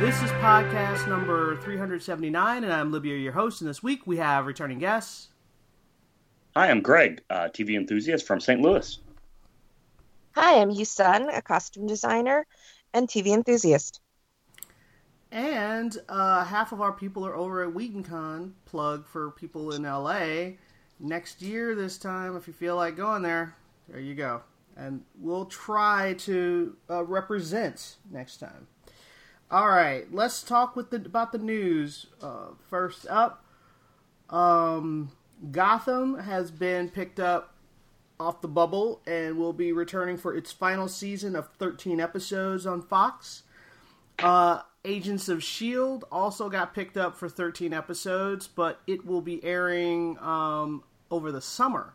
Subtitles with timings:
[0.00, 3.60] This is podcast number 379, and I'm Libya, your host.
[3.60, 5.30] And this week we have returning guests.
[6.54, 8.60] Hi, I'm Greg, uh, TV enthusiast from St.
[8.60, 9.00] Louis.
[10.36, 12.46] Hi, I'm Yusun, a costume designer
[12.94, 14.00] and TV enthusiast.
[15.32, 18.52] And uh, half of our people are over at WhedonCon.
[18.66, 20.50] Plug for people in LA.
[21.00, 23.56] Next year, this time, if you feel like going there,
[23.88, 24.42] there you go.
[24.76, 28.68] And we'll try to uh, represent next time.
[29.50, 32.06] All right, let's talk with the, about the news.
[32.22, 33.44] Uh, first up,
[34.28, 35.10] um,
[35.50, 37.54] Gotham has been picked up
[38.20, 42.82] off the bubble and will be returning for its final season of 13 episodes on
[42.82, 43.44] Fox.
[44.18, 46.04] Uh, Agents of S.H.I.E.L.D.
[46.12, 51.40] Also got picked up for 13 episodes, but it will be airing um, over the
[51.40, 51.94] summer.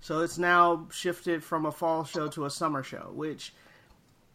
[0.00, 3.52] So it's now shifted from a fall show to a summer show, which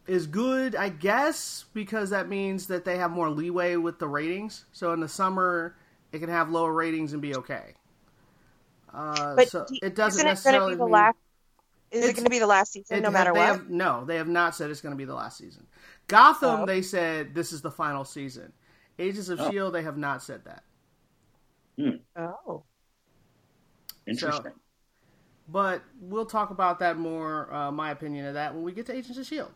[0.06, 4.64] is good, I guess, because that means that they have more leeway with the ratings.
[4.72, 5.76] So in the summer,
[6.12, 7.74] it can have lower ratings and be okay.
[8.92, 11.16] Uh, But so do- it doesn't isn't it necessarily be the mean- last?
[11.92, 13.46] Is it going to be the last season, it no ha- matter they what?
[13.48, 15.66] have- no, they have not said it's going to be the last season.
[16.08, 16.66] Gotham, Oh.
[16.66, 18.52] they said this is the final season.
[18.98, 19.50] Agents of Oh.
[19.50, 20.64] Shield, they have not said that.
[22.16, 22.64] Oh,
[24.06, 24.52] Interesting.
[25.48, 27.52] But we'll talk about that more.
[27.52, 29.52] Uh, my opinion of that when we get to Agents of Shield.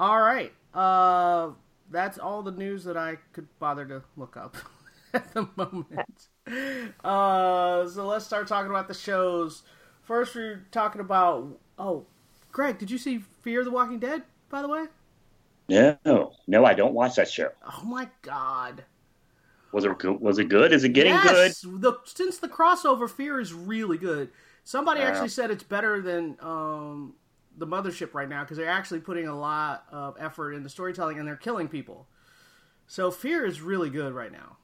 [0.00, 1.50] All right, uh,
[1.90, 4.56] that's all the news that I could bother to look up
[5.14, 6.28] at the moment.
[7.04, 9.62] Uh, so let's start talking about the shows.
[10.02, 11.58] First, we're talking about.
[11.78, 12.06] Oh,
[12.52, 14.22] Greg, did you see Fear the Walking Dead?
[14.48, 14.84] By the way.
[15.68, 17.50] No, no, I don't watch that show.
[17.62, 18.84] Oh my God.
[19.72, 20.20] Was it good?
[20.20, 20.72] Was it good?
[20.72, 21.54] Is it getting good?
[21.54, 24.30] yes, The, since the crossover, Fear is really good.
[24.64, 25.06] Somebody Wow.
[25.08, 27.14] actually said it's better than um,
[27.58, 31.28] the Mothership right now because they're actually putting a lot of effort into storytelling and
[31.28, 32.08] they're killing people.
[32.86, 34.58] So Fear is really good right now.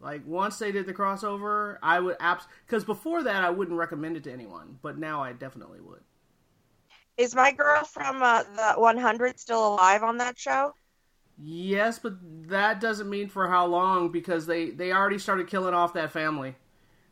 [0.00, 4.16] Like once they did the crossover, I would abs because before that I wouldn't recommend
[4.16, 6.02] it to anyone, but now I definitely would.
[7.18, 10.72] is my girl from uh, the 100 still alive on that show?
[11.38, 12.14] Yes, but
[12.48, 16.56] that doesn't mean for how long because they they already started killing off that family,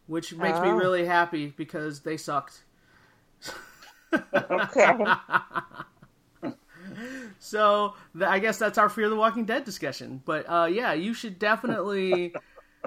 [0.07, 0.73] which makes me Oh.
[0.73, 2.65] really happy because they sucked.
[4.35, 4.97] Okay.
[7.39, 10.23] So th- I guess that's our Fear the Walking Dead discussion.
[10.25, 12.35] But uh, yeah, you should definitely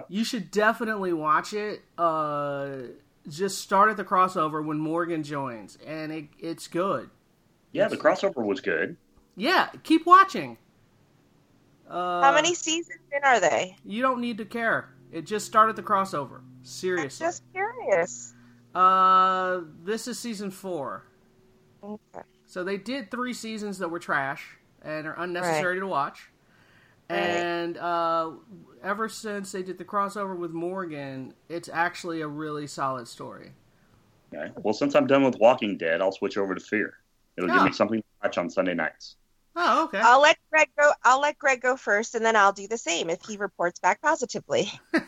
[0.08, 1.82] you should definitely watch it.
[1.98, 2.70] Uh,
[3.28, 7.10] just start at the crossover when Morgan joins, and it, it's good.
[7.72, 8.98] Yeah, the crossover was good.
[9.36, 10.58] Yeah, keep watching.
[11.90, 13.76] Uh, How many seasons in are they?
[13.86, 14.90] You don't need to care.
[15.12, 16.38] It just started the crossover.
[16.40, 17.26] I'm Seriously.
[17.26, 18.34] just curious.
[18.74, 21.04] Uh, this is season four.
[21.84, 22.22] Okay.
[22.46, 26.30] So they did three seasons that were trash and are unnecessary to watch.
[27.10, 27.18] Right.
[27.20, 28.32] And uh,
[28.84, 33.52] ever since they did the crossover with Morgan, it's actually a really solid story.
[34.34, 34.52] Okay.
[34.62, 36.94] Well, since I'm done with Walking Dead, I'll switch over to Fear.
[37.38, 37.66] It'll give Ah.
[37.66, 39.16] me something to watch on Sunday nights.
[39.56, 40.00] Oh, okay.
[40.00, 40.92] I'll let Greg go.
[41.04, 44.02] I'll let Greg go first, and then I'll do the same if he reports back
[44.02, 44.70] positively.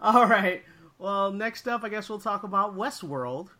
[0.00, 0.62] All right.
[1.04, 3.50] Well, next up, I guess we'll talk about Westworld.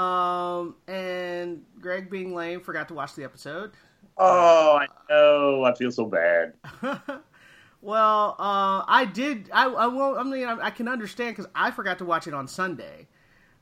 [0.00, 3.72] Um, and Greg, being lame, forgot to watch the episode.
[4.16, 5.64] Oh, I know.
[5.64, 6.52] I feel so bad.
[7.82, 9.48] Well, uh, I did.
[9.52, 10.18] I, I will.
[10.18, 13.06] I mean, I, I can understand because I forgot to watch it on Sunday.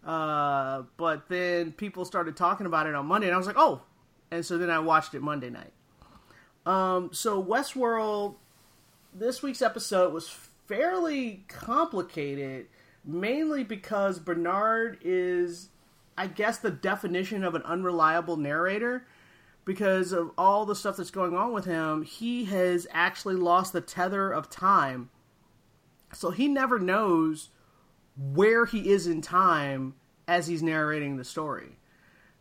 [0.06, 3.82] Uh, but then people started talking about it on Monday, and I was like, oh.
[4.30, 5.72] And so then I watched it Monday night.
[6.64, 8.37] Um, so Westworld,
[9.12, 10.31] this week's episode was
[10.66, 12.69] fairly complicated,
[13.04, 15.68] mainly because Bernard is,
[16.16, 19.06] I guess, the definition of an unreliable narrator
[19.64, 23.80] because of all the stuff that's going on with him, he has actually lost the
[23.80, 25.10] tether of time.
[26.12, 27.48] So he never knows
[28.16, 29.94] where he is in time
[30.28, 31.78] as he's narrating the story.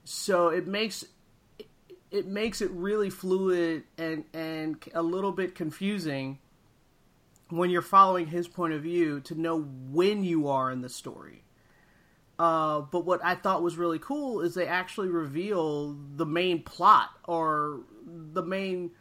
[0.03, 1.05] So it makes
[2.11, 6.37] it makes it really fluid and and a little bit confusing
[7.57, 11.43] when you're following his point of view to know when you are in the story.
[12.39, 17.09] Uh, but what I thought was really cool is they actually reveal the main plot
[17.25, 18.91] or the main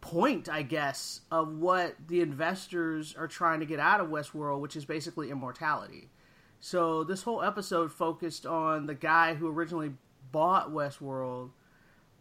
[0.00, 4.74] point, I guess, of what the investors are trying to get out of Westworld, which
[4.74, 6.10] is basically immortality.
[6.58, 9.92] So this whole episode focused on the guy who originally
[10.32, 11.50] bought Westworld.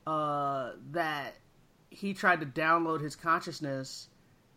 [0.07, 1.35] Uh, that
[1.91, 4.07] he tried to download his consciousness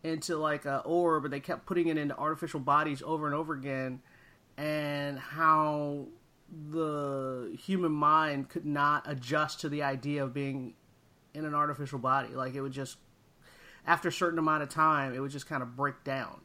[0.03, 3.53] into like a orb, and they kept putting it into artificial bodies over and over
[3.53, 4.01] again,
[4.57, 6.07] and how
[6.71, 10.73] the human mind could not adjust to the idea of being
[11.33, 12.29] in an artificial body.
[12.29, 12.97] Like it would just,
[13.87, 16.41] after a certain amount of time, it would just kind of break down.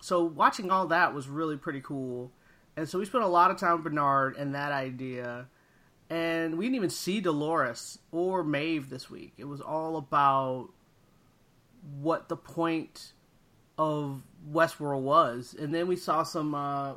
[0.00, 2.32] So watching all that was really pretty cool.
[2.76, 5.46] And so we spent a lot of time with Bernard and that idea.
[6.10, 9.34] And we didn't even see Dolores or Maeve this week.
[9.36, 10.70] It was all about
[12.00, 13.12] what the point
[13.76, 15.54] of Westworld was.
[15.58, 16.94] And then we saw some uh,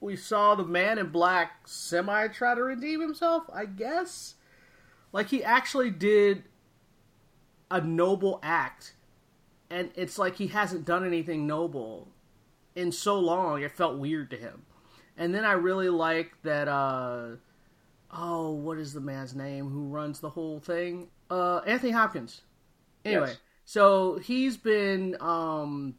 [0.00, 4.34] we saw the man in black semi try to redeem himself, I guess.
[5.12, 6.44] Like he actually did
[7.70, 8.94] a noble act,
[9.70, 12.08] and it's like he hasn't done anything noble
[12.74, 13.62] in so long.
[13.62, 14.62] It felt weird to him.
[15.16, 16.68] And then I really like that.
[16.68, 17.36] uh
[18.14, 21.08] Oh, what is the man's name who runs the whole thing?
[21.30, 22.42] Uh Anthony Hopkins.
[23.04, 23.38] Anyway, Yes.
[23.72, 25.94] So he's been um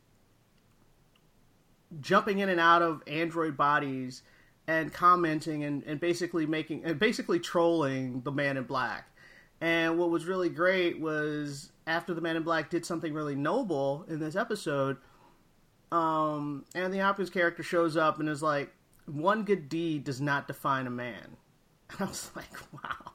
[2.02, 4.22] jumping in and out of android bodies
[4.68, 9.08] and commenting and, and basically making and basically trolling the man in black.
[9.60, 14.06] And what was really great was after the man in black did something really noble
[14.08, 14.98] in this episode
[15.92, 18.72] um anthony hopkins character shows up and is like
[19.08, 21.38] one good deed does not define a man.
[21.90, 23.14] And i was like wow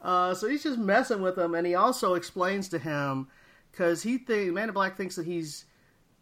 [0.00, 3.28] uh, so he's just messing with him, and he also explains to him
[3.70, 5.64] because he think Man in Black thinks that he's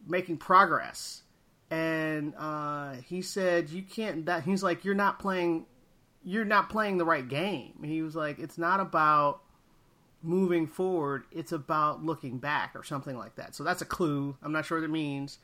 [0.06, 1.22] making progress,
[1.70, 4.26] and uh, he said you can't.
[4.26, 5.66] That he's like you're not playing,
[6.22, 7.82] you're not playing the right game.
[7.84, 9.40] He was like it's not about
[10.22, 13.54] moving forward; it's about looking back or something like that.
[13.54, 14.36] So that's a clue.
[14.42, 15.38] I'm not sure what it means,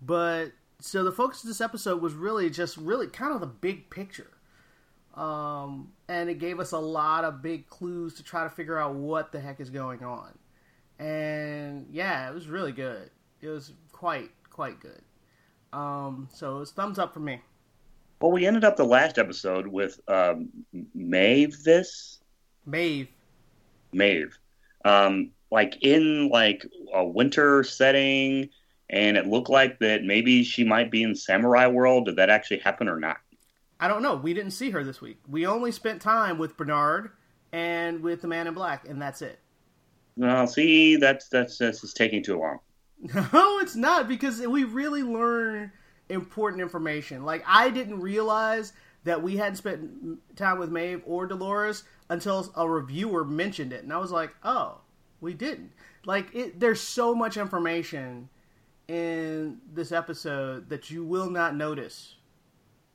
[0.00, 3.88] but so the focus of this episode was really just really kind of the big
[3.88, 4.31] picture
[5.14, 8.94] um, and it gave us a lot of big clues to try to figure out
[8.94, 10.38] what the heck is going on.
[10.98, 13.10] And yeah, it was really good.
[13.40, 15.02] It was quite quite good.
[15.72, 17.40] Um, so it's thumbs up for me.
[18.20, 20.48] Well, we ended up the last episode with um,
[20.94, 21.62] Maeve.
[21.64, 22.20] This
[22.66, 23.08] Maeve.
[23.92, 24.38] Maeve,
[24.84, 26.64] um, like in like
[26.94, 28.48] a winter setting,
[28.88, 32.06] and it looked like that maybe she might be in Samurai World.
[32.06, 33.18] Did that actually happen or not?
[33.82, 34.14] I don't know.
[34.14, 35.18] We didn't see her this week.
[35.28, 37.10] We only spent time with Bernard
[37.50, 39.40] and with the Man in Black, and that's it.
[40.16, 42.60] No, see, that's that's that's taking too long.
[43.32, 45.72] No, it's not because we really learn
[46.08, 47.24] important information.
[47.24, 52.68] Like I didn't realize that we hadn't spent time with Maeve or Dolores until a
[52.68, 54.82] reviewer mentioned it, and I was like, "Oh,
[55.20, 55.72] we didn't."
[56.04, 58.28] Like it, there's so much information
[58.86, 62.14] in this episode that you will not notice.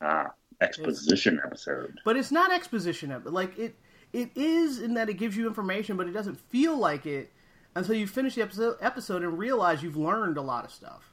[0.00, 0.28] Ah,
[0.60, 2.00] exposition episode.
[2.04, 3.26] But it's not exposition it.
[3.26, 3.76] Like it,
[4.12, 7.32] it is in that it gives you information, but it doesn't feel like it
[7.74, 11.12] until you finish the episode, episode and realize you've learned a lot of stuff.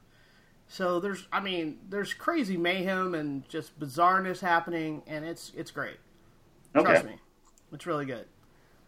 [0.67, 5.97] So there's, I mean, there's crazy mayhem and just bizarreness happening, and it's it's great.
[6.75, 6.85] Okay.
[6.85, 7.15] Trust me,
[7.71, 8.25] it's really good.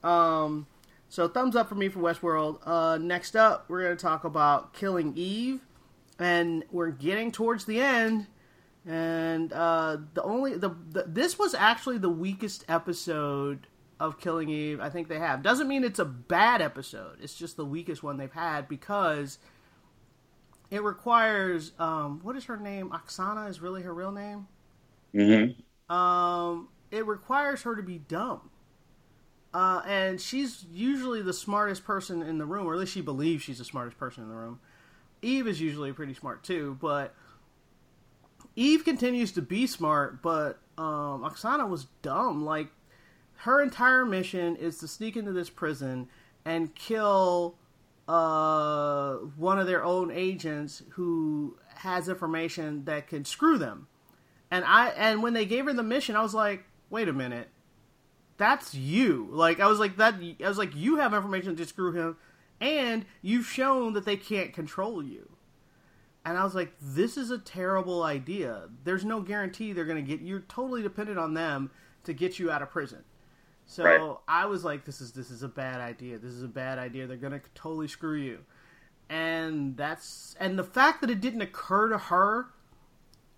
[0.03, 0.65] Um,
[1.09, 2.59] so thumbs up for me for Westworld.
[2.65, 5.61] Uh, next up, we're going to talk about Killing Eve,
[6.17, 8.27] and we're getting towards the end.
[8.87, 13.67] And uh, the only the, the this was actually the weakest episode
[13.99, 15.43] of Killing Eve I think they have.
[15.43, 17.17] Doesn't mean it's a bad episode.
[17.21, 19.39] It's just the weakest one they've had because
[20.71, 22.89] it requires um, what is her name?
[22.91, 24.47] Oksana is really her real name.
[25.13, 25.93] Mm-hmm.
[25.93, 28.49] Um, it requires her to be dumb.
[29.53, 33.43] Uh, and she's usually the smartest person in the room, or at least she believes
[33.43, 34.59] she's the smartest person in the room.
[35.21, 37.15] Eve is usually pretty smart too, but
[38.55, 42.43] Eve continues to be smart, but um, Oksana was dumb.
[42.43, 42.69] Like
[43.37, 46.07] her entire mission is to sneak into this prison
[46.43, 47.55] and kill
[48.07, 53.87] uh, one of their own agents who has information that can screw them.
[54.49, 57.49] And I and when they gave her the mission, I was like, wait a minute,
[58.37, 59.27] that's you.
[59.31, 60.15] Like I was like that.
[60.43, 62.17] I was like, you have information to screw him,
[62.61, 65.29] and you've shown that they can't control you.
[66.27, 68.63] And I was like, this is a terrible idea.
[68.83, 71.71] There's no guarantee they're going to get you're totally dependent on them
[72.03, 73.05] to get you out of prison.
[73.65, 74.17] So Right.
[74.27, 76.17] I was like, this is this is a bad idea.
[76.17, 77.07] This is a bad idea.
[77.07, 78.39] They're going to totally screw you.
[79.09, 82.47] And that's and the fact that it didn't occur to her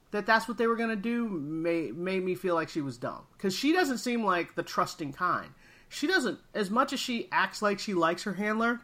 [0.10, 2.98] that that's what they were going to do made, made me feel like she was
[2.98, 5.50] dumb because she doesn't seem like the trusting kind
[5.88, 8.82] she doesn't as much as she acts like she likes her handler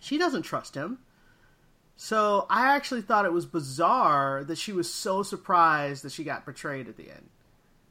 [0.00, 0.98] she doesn't trust him.
[1.98, 6.46] So I actually thought it was bizarre that she was so surprised that she got
[6.46, 7.28] betrayed at the end.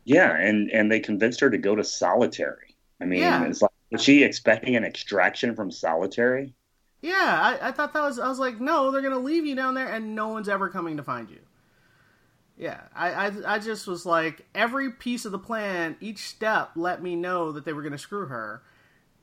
[0.06, 2.76] Yeah, and and they convinced her to go to solitary.
[3.02, 3.44] I mean, Yeah.
[3.44, 6.56] it's like was she expecting an extraction from solitary?
[7.02, 8.20] Yeah, I, I thought that was.
[8.20, 10.98] I was like, no, they're gonna leave you down there, and no one's ever coming
[10.98, 11.40] to find you.
[12.58, 17.04] Yeah, I, I, I just was like, every piece of the plan, each step, let
[17.04, 18.64] me know that they were gonna screw her,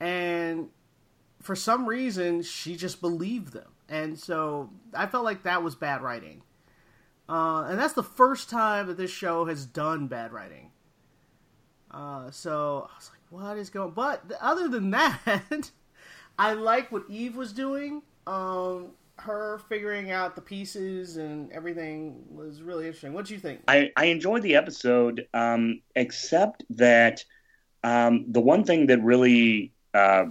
[0.00, 0.70] and
[1.42, 6.02] for some reason, she just believed them, and so I felt like that was bad
[6.02, 6.42] writing.
[7.28, 10.70] Uh, and that's the first time that this show has done bad writing.
[11.90, 13.92] Uh, so I was like, what is going?
[13.92, 15.70] But other than that,
[16.38, 18.02] I like what Eve was doing.
[18.26, 23.12] Um, her figuring out the pieces and everything was really interesting.
[23.12, 23.60] What do you think?
[23.68, 27.24] I, I enjoyed the episode, um, except that
[27.84, 30.24] um, the one thing that really uh,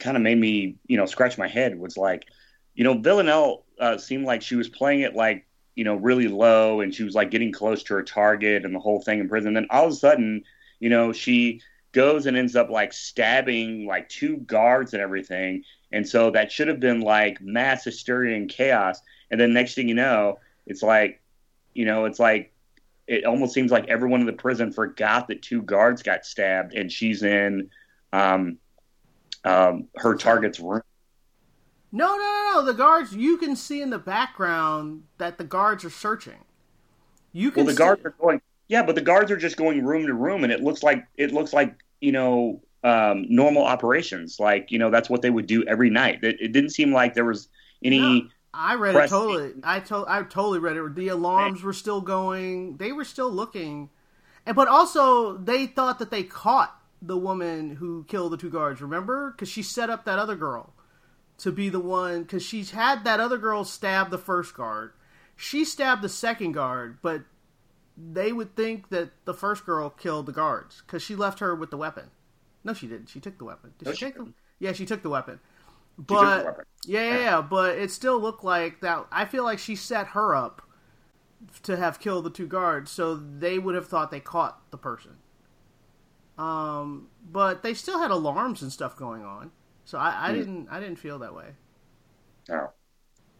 [0.00, 2.24] kind of made me, you know, scratch my head was like,
[2.74, 6.80] you know, Villanelle uh, seemed like she was playing it like, you know, really low,
[6.80, 9.54] and she was like getting close to her target and the whole thing in prison.
[9.54, 10.44] Then all of a sudden,
[10.80, 11.60] you know, she
[11.92, 15.62] goes and ends up like stabbing like two guards and everything.
[15.92, 19.00] And so that should have been like mass hysteria and chaos.
[19.30, 21.20] And then next thing you know, it's like,
[21.74, 22.52] you know, it's like
[23.06, 26.90] it almost seems like everyone in the prison forgot that two guards got stabbed, and
[26.90, 27.68] she's in
[28.12, 28.58] um,
[29.44, 30.82] um, her target's room.
[31.92, 32.64] No, no, no, no.
[32.64, 33.14] The guards.
[33.14, 36.44] You can see in the background that the guards are searching.
[37.32, 37.60] You can.
[37.60, 38.40] Well, the see- guards are going.
[38.68, 41.32] Yeah, but the guards are just going room to room, and it looks like it
[41.32, 44.40] looks like you know um, normal operations.
[44.40, 46.24] Like you know that's what they would do every night.
[46.24, 47.48] It, it didn't seem like there was
[47.84, 47.98] any.
[48.22, 49.52] No, I read it press- totally.
[49.62, 50.94] I to- I totally read it.
[50.94, 52.78] The alarms were still going.
[52.78, 53.90] They were still looking,
[54.46, 58.80] and but also they thought that they caught the woman who killed the two guards.
[58.80, 60.72] Remember, because she set up that other girl
[61.42, 62.22] to be the one.
[62.22, 64.92] Because she's had that other girl stab the first guard.
[65.36, 67.22] She stabbed the second guard, but
[67.96, 71.70] they would think that the first girl killed the guards because she left her with
[71.70, 72.10] the weapon.
[72.64, 73.08] No, she didn't.
[73.08, 73.74] She took the weapon.
[73.78, 74.32] Did No, she she take the?
[74.58, 75.40] Yeah, she took the weapon.
[76.06, 76.64] took But the weapon.
[76.86, 79.06] yeah, yeah, yeah, but it still looked like that.
[79.12, 80.62] I feel like she set her up
[81.64, 85.18] to have killed the two guards, so they would have thought they caught the person.
[86.38, 89.50] Um, but they still had alarms and stuff going on,
[89.84, 90.32] so I, I Hmm.
[90.32, 91.54] didn't, I didn't feel that way.
[92.48, 92.72] No.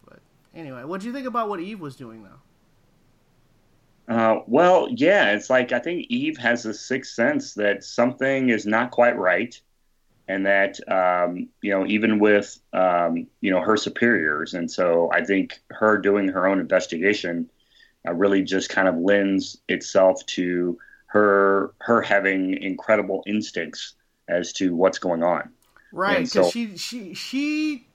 [0.05, 0.19] But
[0.53, 2.39] anyway, what do you think about what Eve was doing though?
[4.07, 8.65] Uh, well, yeah, it's like I think Eve has a sixth sense that something is
[8.65, 9.59] not quite right,
[10.27, 15.25] and that um, you know even with um, you know her superiors, and so I
[15.25, 17.51] think her doing her own investigation
[18.07, 23.95] uh, really just kind of lends itself to her her having incredible instincts
[24.29, 25.51] as to what's going on.
[25.93, 27.87] Right, because so- she she she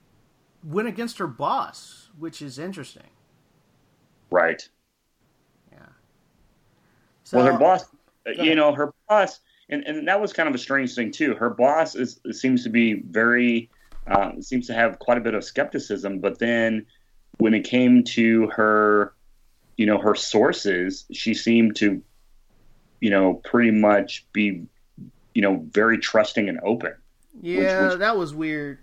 [0.63, 3.09] went against her boss, which is interesting.
[4.31, 4.67] Right.
[5.71, 5.79] Yeah.
[7.25, 7.83] So, well, her boss,
[8.25, 11.35] uh, you know, her boss, and, and that was kind of a strange thing too.
[11.35, 13.69] Her boss is seems to be very,
[14.07, 16.19] um, seems to have quite a bit of skepticism.
[16.19, 16.85] But then,
[17.37, 19.13] when it came to her,
[19.75, 22.01] you know, her sources, she seemed to,
[23.01, 24.63] you know, pretty much be,
[25.33, 26.93] you know, very trusting and open.
[27.41, 28.79] Yeah, which- that was weird.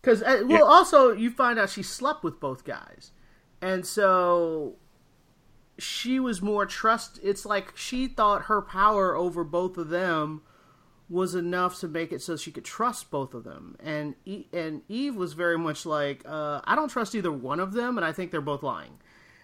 [0.00, 0.60] Because well, Yeah.
[0.62, 3.12] also you find out she slept with both guys,
[3.60, 4.74] and so
[5.78, 7.18] she was more trust.
[7.22, 10.42] It's like she thought her power over both of them
[11.08, 13.76] was enough to make it so she could trust both of them.
[13.80, 17.72] And E- and Eve was very much like, uh, I don't trust either one of
[17.72, 18.98] them, and I think they're both lying.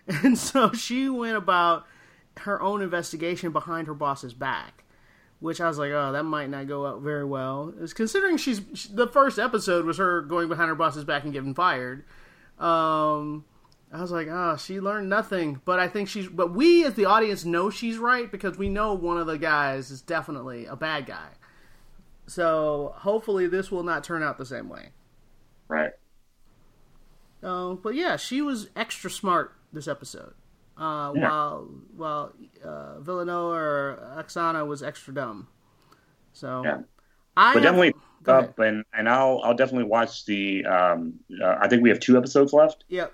[0.09, 1.85] And so she went about
[2.39, 4.85] her own investigation behind her boss's back
[5.41, 7.73] which I was like, oh, that might not go out very well.
[7.81, 11.33] It's considering she's she, the first episode was her going behind her boss's back and
[11.33, 12.05] getting fired.
[12.59, 13.45] Um,
[13.93, 15.61] I was like, oh, she learned nothing.
[15.65, 16.29] But I think she's.
[16.29, 19.91] But we as the audience know she's right because we know one of the guys
[19.91, 21.29] is definitely a bad guy.
[22.27, 24.91] So hopefully this will not turn out the same way.
[25.69, 25.93] Right.
[27.43, 30.35] Uh, but yeah, she was extra smart this episode.
[30.79, 31.29] Uh, Yeah.
[31.29, 32.33] While while
[32.65, 35.49] uh, Villanova or Oksana was extra dumb.
[36.33, 36.83] So Yeah.
[37.37, 37.95] I But have- definitely
[38.27, 40.65] up, and and I'll I'll definitely watch the.
[40.67, 42.85] Um, uh, I think we have two episodes left.
[42.89, 43.13] Yep.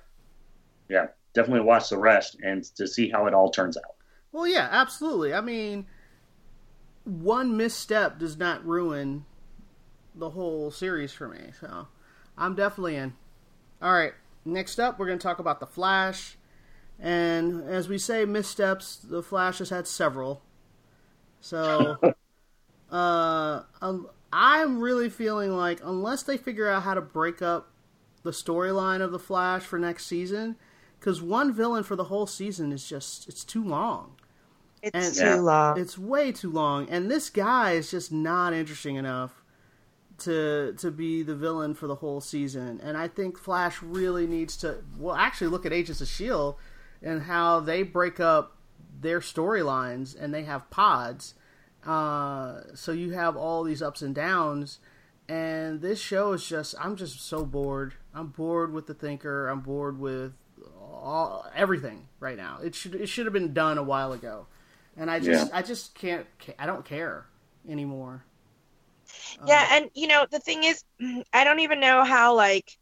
[0.89, 3.95] Yeah, definitely watch the rest and to see how it all turns out.
[4.33, 5.33] Well, yeah, absolutely.
[5.33, 5.87] I mean,
[7.05, 9.25] one misstep does not ruin
[10.15, 11.53] the whole series for me.
[11.61, 11.89] So
[12.37, 13.15] I'm definitely in.
[13.81, 14.15] All right.
[14.45, 16.37] Next up, we're going to talk about the Flash.
[16.99, 20.43] And as we say, missteps, the Flash has had several.
[21.41, 21.99] So,
[22.91, 27.71] uh, um, I'm really feeling like unless they figure out how to break up
[28.23, 30.57] the storyline of the Flash for next season
[30.99, 34.17] because one villain for the whole season is just it's too long.
[34.83, 35.79] It's And- too long.
[35.79, 39.43] It's way too long, and this guy is just not interesting enough
[40.19, 42.81] to to be the villain for the whole season.
[42.83, 46.57] And I think Flash really needs to well actually look at Agents of Shield
[47.05, 48.57] and how they break up
[49.01, 51.35] their storylines and they have pods.
[51.87, 54.79] Uh, so you have all these ups and downs,
[55.29, 57.95] and this show is just I'm just so bored.
[58.15, 59.49] I'm bored with the Thinker.
[59.49, 60.33] I'm bored with
[60.81, 62.59] all, everything right now.
[62.63, 64.47] It should it should have been done a while ago,
[64.97, 65.59] and I just Yeah.
[65.59, 66.27] I just can't
[66.59, 67.27] I don't care
[67.69, 68.25] anymore.
[69.47, 70.85] Yeah, and you know the thing is,
[71.33, 72.35] I don't even know how.
[72.35, 72.79] Like,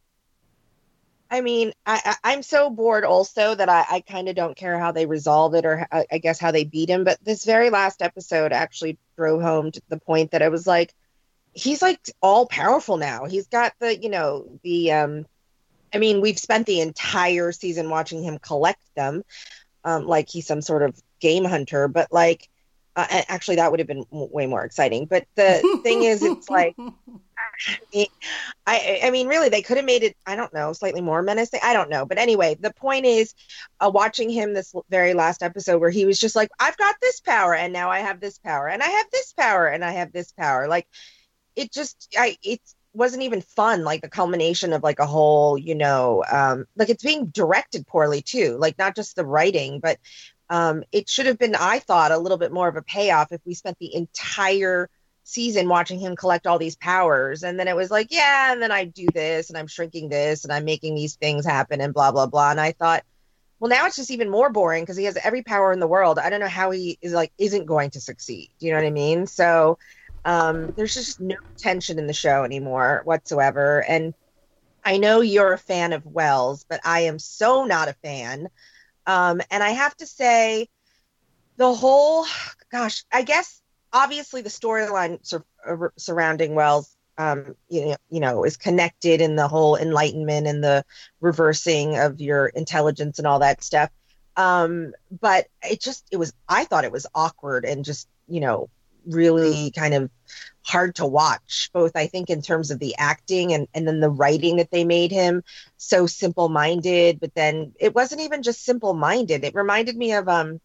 [1.32, 4.92] I mean, I, I'm so bored also that I I kind of don't care how
[4.92, 7.04] they resolve it or I, I guess how they beat him.
[7.04, 10.94] But this very last episode actually drove home to the point that I was like,
[11.54, 13.24] he's like all powerful now.
[13.24, 15.26] He's got the you know the um,
[15.94, 19.22] I mean, we've spent the entire season watching him collect them,
[19.84, 21.88] um, like he's some sort of game hunter.
[21.88, 22.50] But like,
[22.94, 25.06] uh, actually, that would have been way more exciting.
[25.06, 26.76] But the thing is, it's like.
[28.66, 30.16] I I mean, really, they could have made it.
[30.26, 31.60] I don't know, slightly more menacing.
[31.62, 33.34] I don't know, but anyway, the point is,
[33.80, 37.20] uh, watching him this very last episode where he was just like, "I've got this
[37.20, 40.12] power, and now I have this power, and I have this power, and I have
[40.12, 40.86] this power." Like,
[41.56, 42.60] it just, I it
[42.94, 43.84] wasn't even fun.
[43.84, 48.22] Like the culmination of like a whole, you know, um, like it's being directed poorly
[48.22, 48.56] too.
[48.58, 49.98] Like not just the writing, but
[50.50, 53.40] um, it should have been, I thought, a little bit more of a payoff if
[53.46, 54.90] we spent the entire
[55.24, 57.42] season watching him collect all these powers.
[57.42, 60.44] And then it was like yeah and then i do this and i'm shrinking this
[60.44, 62.50] and i'm making these things happen and blah blah blah.
[62.50, 63.04] And i thought
[63.60, 66.18] well now it's just even more boring because he has every power in the world.
[66.18, 68.50] I don't know how he is like isn't going to succeed.
[68.58, 69.26] You know what i mean?
[69.26, 69.78] So
[70.24, 73.84] um there's just no tension in the show anymore whatsoever.
[73.88, 74.14] And
[74.84, 78.48] i know you're a fan of wells but i am so not a fan.
[79.06, 80.68] Um and i have to say
[81.58, 82.26] the whole
[82.72, 83.61] gosh i guess
[83.92, 89.36] obviously the storyline sur- uh, surrounding Wells, um, you know, you know, is connected in
[89.36, 90.84] the whole enlightenment and the
[91.20, 93.90] reversing of your intelligence and all that stuff.
[94.36, 98.70] Um, but it just, it was, I thought it was awkward and just, you know,
[99.06, 100.10] really kind of
[100.64, 104.08] hard to watch both i think in terms of the acting and, and then the
[104.08, 105.42] writing that they made him
[105.76, 110.28] so simple minded but then it wasn't even just simple minded it reminded me of
[110.28, 110.60] um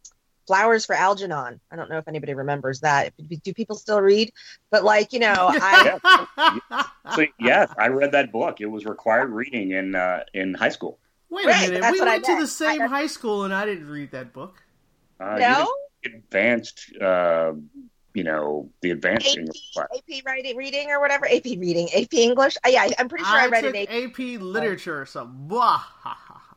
[0.47, 1.59] Flowers for Algernon.
[1.71, 3.13] I don't know if anybody remembers that.
[3.43, 4.31] Do people still read?
[4.71, 8.61] But like, you know, I So yes, I read that book.
[8.61, 10.99] It was required reading in uh, in high school.
[11.29, 13.53] Wait a Right, minute, we what I went to the same I- high school and
[13.53, 14.55] I didn't read that book.
[15.19, 15.67] Uh, no
[16.05, 17.51] advanced, uh,
[18.13, 19.87] you know, the advanced AP, English class.
[19.95, 21.25] AP writing, reading or whatever.
[21.25, 22.55] AP reading, AP English.
[22.65, 24.11] Uh, yeah, I'm pretty sure I, read took an AP.
[24.11, 25.57] AP literature or something.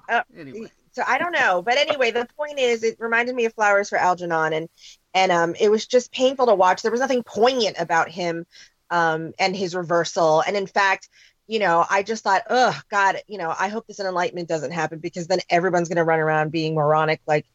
[0.08, 3.54] Uh, anyway, So I don't know, but anyway, the point is, it reminded me of
[3.54, 4.68] Flowers for Algernon, and
[5.14, 6.82] and um, it was just painful to watch.
[6.82, 8.46] There was nothing poignant about him,
[8.90, 10.42] um, and his reversal.
[10.42, 11.08] And in fact,
[11.46, 14.98] you know, I just thought, oh God, you know, I hope this enlightenment doesn't happen
[14.98, 17.46] because then everyone's going to run around being moronic like,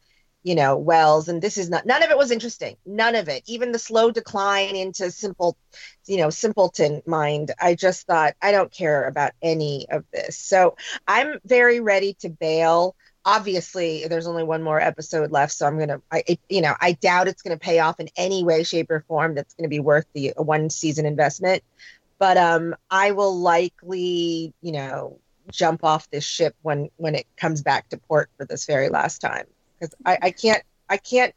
[0.42, 1.28] you know, Wells.
[1.28, 1.86] And this is not.
[1.86, 2.76] None of it was interesting.
[2.84, 3.42] None of it.
[3.46, 5.56] Even the slow decline into simple,
[6.06, 7.52] you know, simpleton mind.
[7.60, 10.36] I just thought I don't care about any of this.
[10.36, 10.76] So
[11.08, 12.94] I'm very ready to bail
[13.26, 16.92] obviously there's only one more episode left so i'm gonna i it, you know i
[16.92, 20.06] doubt it's gonna pay off in any way shape or form that's gonna be worth
[20.14, 21.62] the one season investment
[22.20, 25.18] but um i will likely you know
[25.50, 29.18] jump off this ship when when it comes back to port for this very last
[29.18, 29.44] time
[29.78, 31.34] because I, I can't i can't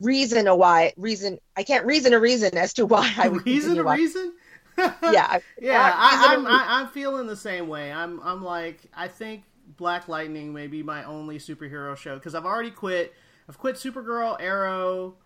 [0.00, 3.78] reason a why reason i can't reason a reason as to why i would reason
[3.78, 4.32] a watching- reason.
[4.78, 5.92] yeah yeah.
[5.94, 7.92] I, reason I'm a I, I'm feeling the same way.
[7.92, 9.44] I'm I'm like I think
[9.76, 13.14] Black Lightning may be my only superhero show because I've already quit.
[13.48, 15.16] I've quit Supergirl, Arrow,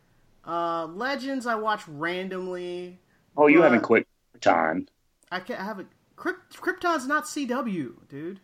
[0.46, 1.46] uh, Legends.
[1.46, 2.98] I watch randomly.
[3.36, 4.06] Oh, you haven't quit
[4.38, 4.88] Krypton.
[5.30, 8.40] I can't I have a Kryp- Krypton's not CW, dude.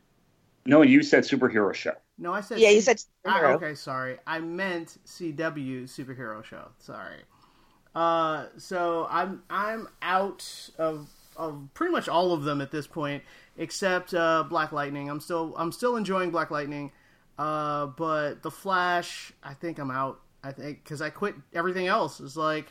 [0.66, 1.94] No, you said superhero show.
[2.18, 3.54] No, I said yeah you said I, superhero.
[3.54, 4.18] okay, sorry.
[4.26, 6.68] I meant CW superhero show.
[6.78, 7.22] Sorry.
[7.94, 11.08] Uh, so I'm I'm out of of
[11.74, 13.22] pretty much all of them at this point,
[13.56, 15.08] except uh, Black Lightning.
[15.10, 16.92] I'm still I'm still enjoying Black Lightning,
[17.38, 20.20] uh, but the Flash, I think I'm out.
[20.44, 22.20] I think because I quit everything else.
[22.20, 22.66] It's like,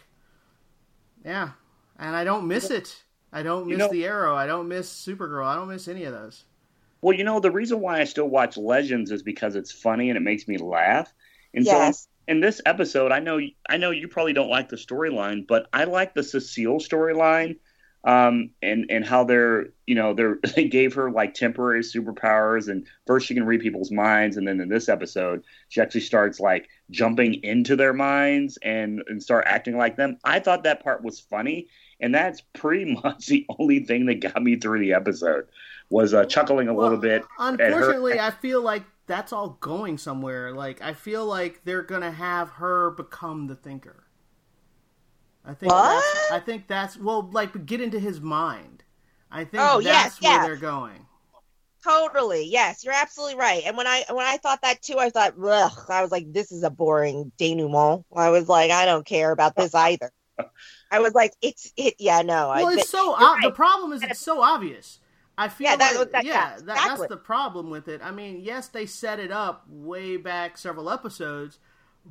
[1.25, 1.51] yeah,
[1.99, 3.03] and I don't miss it.
[3.33, 4.35] I don't You miss know- the Arrow.
[4.35, 5.45] I don't miss Supergirl.
[5.45, 6.43] I don't miss any of those.
[7.01, 10.17] Well, you know, the reason why I still watch Legends is because it's funny and
[10.17, 11.11] it makes me laugh.
[11.53, 14.75] And yes so in this episode, I know I know you probably don't like the
[14.75, 17.57] storyline, but I like the Cecile storyline
[18.03, 22.87] um, and and how they're you know they're they gave her like temporary superpowers, and
[23.05, 26.69] first she can read people's minds, and then in this episode she actually starts like
[26.89, 30.17] jumping into their minds and and start acting like them.
[30.23, 31.67] I thought that part was funny,
[31.99, 35.47] and that's pretty much the only thing that got me through the episode
[35.89, 37.29] was uh, chuckling a Well, little bit.
[37.37, 40.53] Unfortunately, I feel like that's all going somewhere.
[40.53, 44.03] Like I feel like they're gonna have her become the thinker.
[45.43, 48.83] I think I think that's well, like get into his mind.
[49.31, 50.45] I think Oh, yes, that's where yes.
[50.45, 51.05] they're going.
[51.83, 52.45] Totally.
[52.45, 53.63] Yes, you're absolutely right.
[53.65, 56.51] And when I when I thought that too, I thought, ugh, I was like, this
[56.51, 58.03] is a boring denouement.
[58.15, 60.11] I was like, I don't care about this either.
[60.91, 61.95] I was like, it's it.
[61.97, 62.49] Yeah, no.
[62.49, 64.99] Well, but it's so ob- the problem is it's so obvious.
[65.37, 68.01] I feel Yeah, that- like, that- yeah, yeah, that, that's the problem with it.
[68.03, 71.57] I mean, yes, they set it up way back several episodes,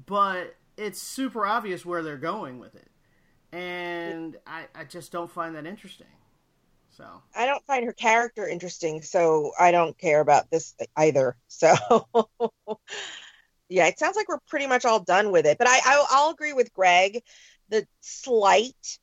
[0.07, 2.89] but it's super obvious where they're going with it,
[3.53, 6.07] and I, I just don't find that interesting.
[6.91, 11.37] So I don't find her character interesting, so I don't care about this either.
[11.49, 11.75] So,
[13.69, 15.57] yeah, it sounds like we're pretty much all done with it.
[15.57, 17.23] But I, I'll, I'll agree with Greg.
[17.71, 18.99] The slight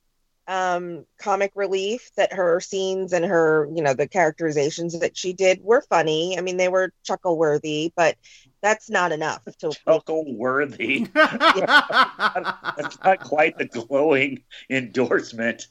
[0.47, 5.61] um, comic relief that her scenes and her, you know, the characterizations that she did
[5.63, 6.37] were funny.
[6.37, 8.15] I mean, they were chuckle worthy, but
[8.61, 9.71] that's not enough to.
[9.71, 11.07] chuckle worthy.
[11.13, 15.67] That's not quite the glowing endorsement.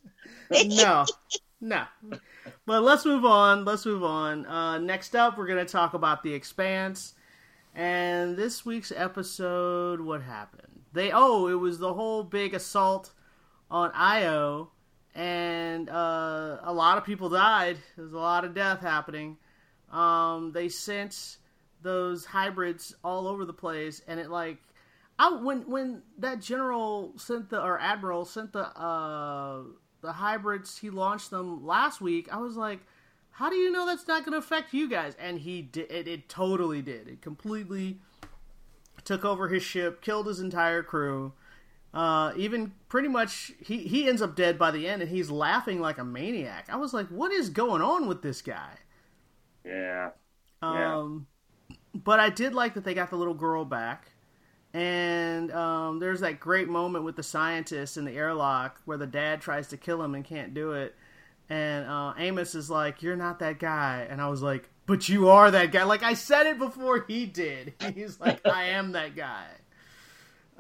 [0.67, 1.05] no,
[1.61, 1.85] no.
[2.65, 3.65] But let's move on.
[3.65, 4.47] Let's move on.
[4.47, 7.15] Uh, next up, we're going to talk about The Expanse.
[7.75, 10.83] And this week's episode, what happened?
[10.93, 13.13] They, oh, it was the whole big assault
[13.71, 14.71] on Io.
[15.15, 17.79] And uh, a lot of people died.
[17.97, 19.39] There's a lot of death happening.
[19.91, 21.39] Um, they sent
[21.83, 24.03] those hybrids all over the place.
[24.09, 24.59] And it, like,
[25.19, 29.63] I, when when that general sent the or admiral sent the uh
[30.03, 32.81] the hybrids he launched them last week i was like
[33.31, 36.07] how do you know that's not going to affect you guys and he did it,
[36.07, 37.99] it totally did it completely
[39.05, 41.33] took over his ship killed his entire crew
[41.95, 45.81] uh even pretty much he he ends up dead by the end and he's laughing
[45.81, 48.73] like a maniac i was like what is going on with this guy
[49.65, 50.11] Yeah.
[50.75, 50.95] Yeah.
[51.97, 54.11] Um, but I did like that they got the little girl back.
[54.75, 59.41] And um, there's that great moment with the scientist in the airlock where the dad
[59.41, 60.95] tries to kill him and can't do it.
[61.49, 64.07] And uh, Amos is like, You're not that guy.
[64.11, 65.85] And I was like, But you are that guy.
[65.85, 67.75] Like, I said it before he did.
[67.95, 69.47] He's like, I am that guy.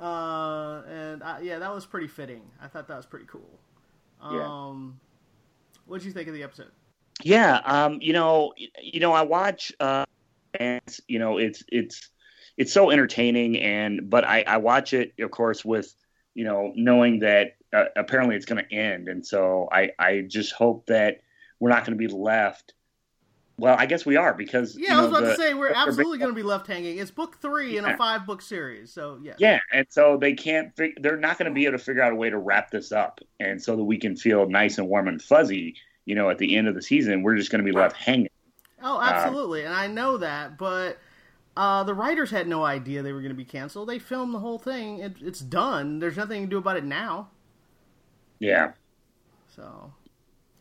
[0.00, 2.42] Uh, and I, yeah, that was pretty fitting.
[2.62, 3.58] I thought that was pretty cool.
[4.22, 4.46] Yeah.
[4.46, 5.00] Um,
[5.86, 6.70] What'd you think of the episode?
[7.22, 9.72] Yeah, um, you know, you know, I watch,
[10.60, 12.10] and you know, it's it's
[12.56, 15.94] it's so entertaining, and but I, I watch it, of course, with
[16.34, 20.52] you know, knowing that uh, apparently it's going to end, and so I I just
[20.52, 21.20] hope that
[21.60, 22.74] we're not going to be left.
[23.58, 25.72] Well, I guess we are because Yeah, you I was about the- to say we're
[25.72, 26.98] absolutely going to be left hanging.
[26.98, 29.32] It's book three in a five book series, so yeah.
[29.38, 30.76] Yeah, and so they can't.
[30.76, 32.92] Fig- they're not going to be able to figure out a way to wrap this
[32.92, 35.76] up, and so that we can feel nice and warm and fuzzy.
[36.04, 38.28] You know, at the end of the season, we're just going to be left hanging.
[38.82, 40.98] Oh, absolutely, and I know that, but
[41.56, 43.88] uh, the writers had no idea they were going to be canceled.
[43.88, 44.98] They filmed the whole thing.
[44.98, 45.98] It, it's done.
[45.98, 47.30] There's nothing to do about it now.
[48.38, 48.72] Yeah.
[49.54, 49.92] So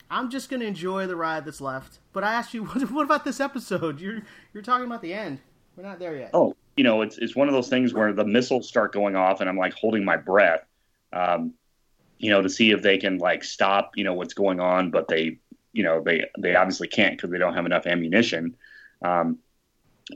[0.10, 2.00] I'm just going to enjoy the ride that's left.
[2.14, 4.00] But I asked you, what, what about this episode?
[4.00, 4.22] You're
[4.54, 5.40] you're talking about the end.
[5.76, 6.32] We're not there yet.
[6.34, 9.42] oh, you know, it's it's one of those things where the missiles start going off,
[9.42, 10.66] and I'm like holding my breath,
[11.12, 11.54] um,
[12.20, 15.08] you know, to see if they can like stop, you know, what's going on, but
[15.10, 15.40] they,
[15.76, 18.56] you know, they they obviously can't because they don't have enough ammunition.
[19.04, 19.40] Um,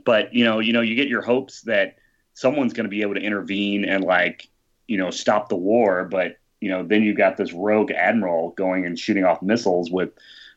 [0.04, 1.98] but you know, you know, you get your hopes that
[2.34, 4.48] someone's going to be able to intervene and like,
[4.88, 8.86] you know, stop the war, but you know, then you got this rogue admiral going
[8.86, 10.10] and shooting off missiles with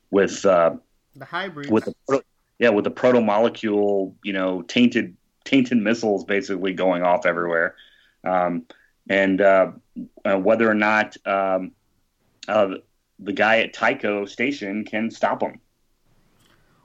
[0.09, 0.75] with uh,
[1.15, 1.69] The hybrids.
[1.69, 2.23] with the
[2.59, 7.75] yeah with the proto molecule you know tainted tainted missiles basically going off everywhere
[8.23, 8.65] um,
[9.09, 9.71] and uh,
[10.23, 11.71] uh, whether or not um,
[12.47, 12.75] uh,
[13.19, 15.59] the guy at Tycho station can stop him.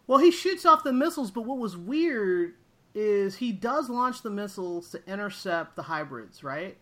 [0.06, 2.54] Well, he shoots off the missiles, but what was weird
[2.94, 6.78] is he does launch the missiles to intercept the hybrids, right?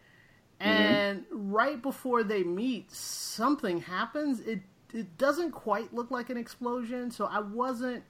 [0.60, 0.68] Mm-hmm.
[0.68, 4.40] And right before they meet, something happens.
[4.40, 4.60] It
[4.94, 8.04] it doesn't quite look like an explosion, so I wasn't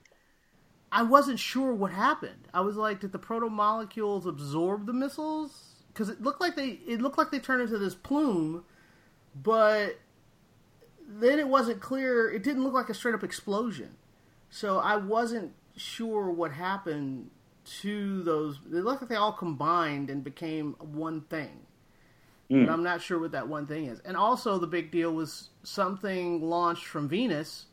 [0.92, 2.48] I wasn't sure what happened.
[2.54, 5.74] I was like, did the proto molecules absorb the missiles?
[5.88, 8.64] Because it looked like they it looked like they turned into this plume,
[9.34, 9.98] but
[11.06, 12.30] then it wasn't clear.
[12.30, 13.96] It didn't look like a straight up explosion.
[14.50, 17.30] So I wasn't sure what happened
[17.80, 18.58] to those.
[18.66, 21.66] It looked like they all combined and became one thing.
[22.48, 22.70] but hmm.
[22.70, 24.00] I'm not sure what that one thing is.
[24.00, 27.66] And also, the big deal was something launched from Venus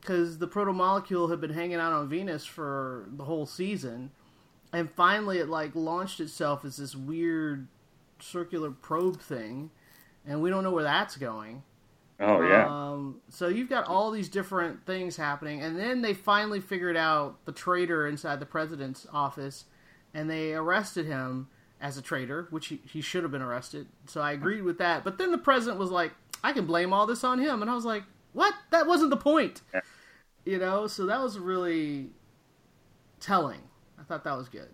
[0.00, 4.10] because the proto molecule had been hanging out on Venus for the whole season,
[4.70, 7.66] and finally it like launched itself as this weird
[8.20, 9.70] circular probe thing,
[10.26, 11.62] and we don't know where that's going.
[12.20, 12.66] Oh yeah.
[12.66, 17.44] Um, so you've got all these different things happening, and then they finally figured out
[17.44, 19.64] the traitor inside the president's office,
[20.12, 21.48] and they arrested him
[21.80, 23.88] as a traitor, which he, he should have been arrested.
[24.06, 25.02] So I agreed with that.
[25.02, 27.74] But then the president was like, "I can blame all this on him," and I
[27.74, 28.54] was like, "What?
[28.70, 29.80] That wasn't the point." Yeah.
[30.44, 30.86] You know.
[30.86, 32.10] So that was really
[33.18, 33.60] telling.
[33.98, 34.68] I thought that was good.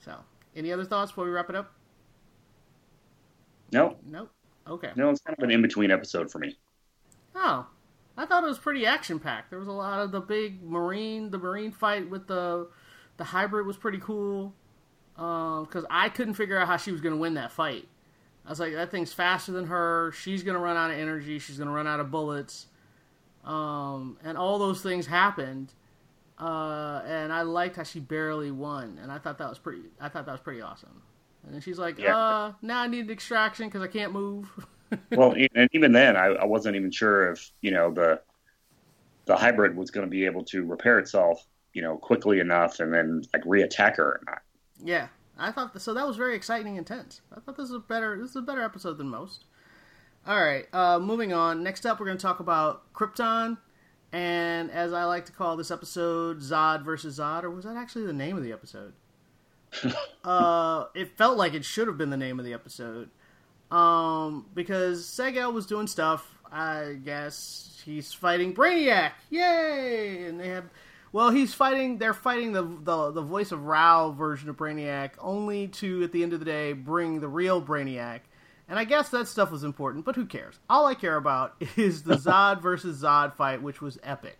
[0.00, 0.16] So,
[0.56, 1.72] any other thoughts before we wrap it up?
[3.70, 4.30] no, Nope.
[4.68, 4.90] Okay.
[4.96, 6.56] no, it's kind of an in between episode for me.
[7.34, 7.66] Oh,
[8.16, 9.50] I thought it was pretty action packed.
[9.50, 12.68] There was a lot of the big marine, the marine fight with the
[13.16, 14.54] the hybrid was pretty cool.
[15.14, 17.86] Because I couldn't figure out how she was going to win that fight.
[18.46, 20.10] I was like, that thing's faster than her.
[20.12, 21.38] She's going to run out of energy.
[21.38, 22.66] She's going to run out of bullets.
[23.44, 25.72] Um, and all those things happened.
[26.40, 28.98] Uh, and I liked how she barely won.
[29.00, 29.82] And I thought that was pretty.
[30.00, 31.02] I thought that was pretty awesome.
[31.44, 32.16] And then she's like, Yeah.
[32.16, 34.48] uh, now I need an extraction because I can't move.
[35.10, 38.20] well, and even then, I, I wasn't even sure if you know the
[39.24, 42.92] the hybrid was going to be able to repair itself, you know, quickly enough, and
[42.92, 44.42] then like reattack her or not.
[44.84, 45.94] Yeah, I thought so.
[45.94, 47.20] That was very exciting and intense.
[47.34, 48.18] I thought this was a better.
[48.20, 49.44] This is a better episode than most.
[50.26, 51.62] All right, uh, moving on.
[51.62, 53.58] Next up, we're going to talk about Krypton,
[54.12, 58.06] and as I like to call this episode, Zod versus Zod, or was that actually
[58.06, 58.92] the name of the episode?
[60.24, 63.10] uh, it felt like it should have been the name of the episode,
[63.70, 66.38] um, because Seg-El was doing stuff.
[66.50, 69.12] I guess he's fighting Brainiac.
[69.30, 70.24] Yay!
[70.24, 70.64] And they have
[71.12, 71.98] well, he's fighting.
[71.98, 76.22] They're fighting the, the the voice of Rao version of Brainiac, only to at the
[76.22, 78.20] end of the day bring the real Brainiac.
[78.68, 80.58] And I guess that stuff was important, but who cares?
[80.70, 84.38] All I care about is the Zod versus Zod fight, which was epic.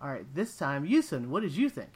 [0.00, 1.92] All right, this time, Yusun, what did you think?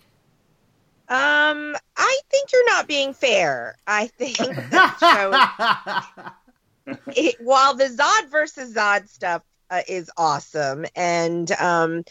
[1.09, 3.77] Um, I think you're not being fair.
[3.87, 6.33] I think that
[6.87, 12.05] show it, while the Zod versus Zod stuff uh, is awesome, and um,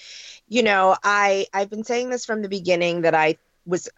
[0.47, 3.89] you know, I I've been saying this from the beginning that I was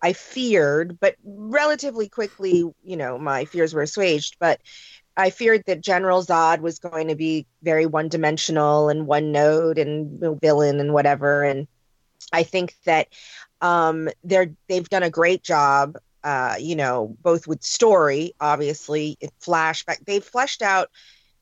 [0.00, 4.36] I feared, but relatively quickly, you know, my fears were assuaged.
[4.38, 4.60] But
[5.16, 9.78] I feared that General Zod was going to be very one dimensional and one note
[9.78, 11.42] and villain and whatever.
[11.42, 11.66] And
[12.32, 13.08] I think that
[13.60, 15.98] um, they're they've done a great job.
[16.24, 20.04] Uh, you know, both with story, obviously, flashback.
[20.04, 20.90] They've fleshed out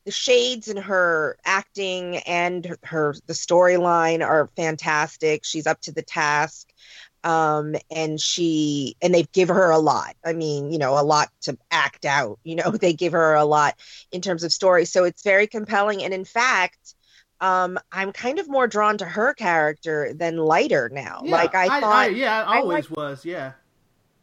[0.05, 5.43] the shades in her acting and her, her the storyline are fantastic.
[5.43, 6.71] She's up to the task
[7.23, 11.29] um and she and they give her a lot i mean you know a lot
[11.41, 13.75] to act out you know they give her a lot
[14.11, 16.95] in terms of story so it's very compelling and in fact
[17.41, 21.79] um i'm kind of more drawn to her character than Lyta now Yeah, like i
[21.79, 23.25] thought yeah, I I always was.
[23.25, 23.53] Yeah,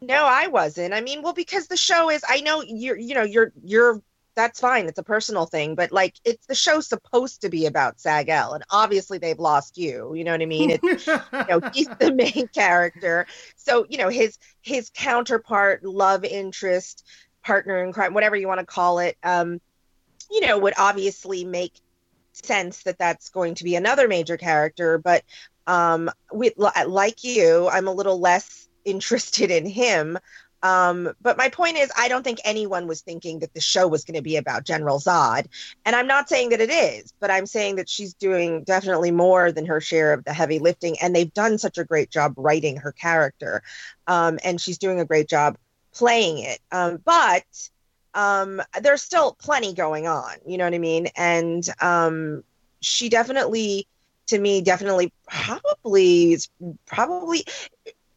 [0.06, 0.92] no, I wasn't.
[0.92, 4.02] I mean, well, because the show is, I know you're, you know, you're, you're,
[4.36, 4.86] that's fine.
[4.86, 8.64] It's a personal thing, but like, it's the show's supposed to be about Seg-El, and
[8.70, 10.12] obviously they've lost you.
[10.14, 10.70] You know what I mean?
[10.70, 13.26] It's, you know, he's the main character.
[13.56, 17.06] So, you know, his, his counterpart, love interest,
[17.44, 19.60] partner in crime, whatever you want to call it, um,
[20.30, 21.72] you know, would obviously make
[22.34, 24.98] sense that that's going to be another major character.
[24.98, 25.22] But,
[25.66, 26.54] um, with,
[26.86, 30.18] like you, I'm a little less interested in him.
[30.64, 34.04] Um, but my point is, I don't think anyone was thinking that the show was
[34.04, 35.46] going to be about General Zod.
[35.84, 39.52] And I'm not saying that it is, but I'm saying that she's doing definitely more
[39.52, 40.96] than her share of the heavy lifting.
[41.02, 43.62] And they've done such a great job writing her character.
[44.06, 45.58] Um, and she's doing a great job
[45.92, 46.60] playing it.
[46.72, 47.44] Um, but
[48.14, 50.34] um, there's still plenty going on.
[50.46, 51.08] You know what I mean?
[51.16, 52.42] And um,
[52.80, 53.86] she definitely,
[54.28, 56.38] to me, definitely, probably,
[56.86, 57.44] probably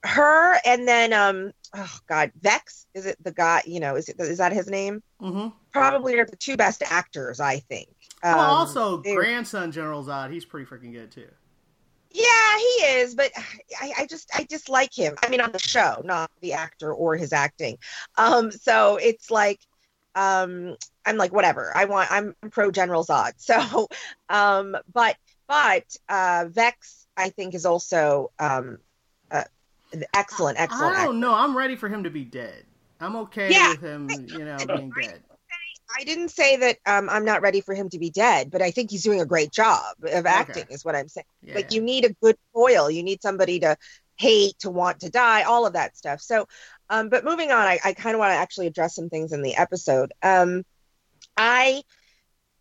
[0.03, 4.15] her and then um oh god vex is it the guy you know is it
[4.19, 7.89] is that his name hmm probably are the two best actors i think
[8.23, 11.27] um, well, also they're- grandson General Zod, he's pretty freaking good too.
[12.11, 13.31] yeah he is but
[13.81, 16.93] I, I just i just like him i mean on the show not the actor
[16.93, 17.77] or his acting
[18.17, 19.59] um so it's like
[20.17, 20.75] um
[21.05, 23.87] i'm like whatever i want i'm pro general zod so
[24.29, 25.15] um but
[25.47, 28.77] but uh vex i think is also um
[29.31, 29.43] uh,
[30.13, 31.33] excellent excellent I don't know.
[31.33, 32.65] I'm ready for him to be dead.
[32.99, 33.69] I'm okay Yeah.
[33.69, 35.23] with him, you know, being dead.
[35.97, 38.71] I didn't say that um, I'm not ready for him to be dead, but I
[38.71, 41.25] think he's doing a great job of acting, is what I'm saying.
[41.41, 41.55] Yeah.
[41.55, 42.91] Like, you need a good foil.
[42.91, 43.77] You need somebody to
[44.17, 46.21] hate, to want to die, all of that stuff.
[46.21, 46.47] So,
[46.89, 49.41] Um, but moving on, I, I kind of want to actually address some things in
[49.41, 50.13] the episode.
[50.23, 50.63] Um,
[51.35, 51.83] I,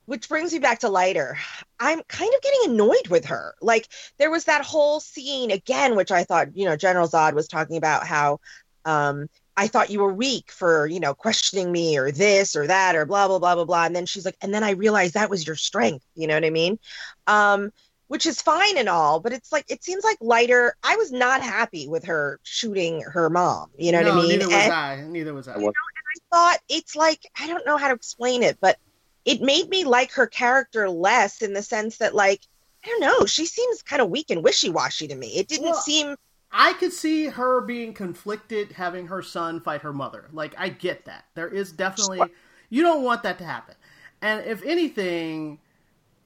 [0.07, 1.37] which brings me back to Lyta.
[1.81, 3.55] I'm kind of getting annoyed with her.
[3.61, 7.49] Like there was that whole scene again, which I thought, you know, General Zod was
[7.49, 8.41] talking about how
[8.85, 12.95] um, I thought you were weak for, you know, questioning me or this or that
[12.95, 13.85] or blah blah blah blah blah.
[13.85, 16.05] And then she's like, and then I realized that was your strength.
[16.15, 16.79] You know what I mean?
[17.27, 17.73] Um,
[18.09, 20.71] which is fine and all, but it's like it seems like Lyta.
[20.83, 23.71] I was not happy with her shooting her mom.
[23.79, 24.39] You know no, what I mean?
[24.39, 25.01] Neither was And- I.
[25.03, 25.55] Neither was I.
[25.55, 28.79] And I thought it's like I don't know how to explain it, but
[29.25, 32.41] it made me like her character less in the sense that like
[32.85, 35.37] I don't know, she seems kind of weak and wishy washy to me.
[35.37, 36.17] It didn't Well, seem
[36.53, 40.29] I could see her being conflicted having her son fight her mother.
[40.33, 41.25] Like I get that.
[41.35, 42.23] There is definitely
[42.71, 43.75] you don't want that to happen.
[44.23, 45.59] And if anything,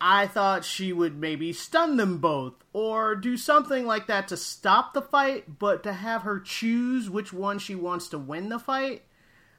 [0.00, 4.94] I thought she would maybe stun them both or do something like that to stop
[4.94, 9.02] the fight, but to have her choose which one she wants to win the fight,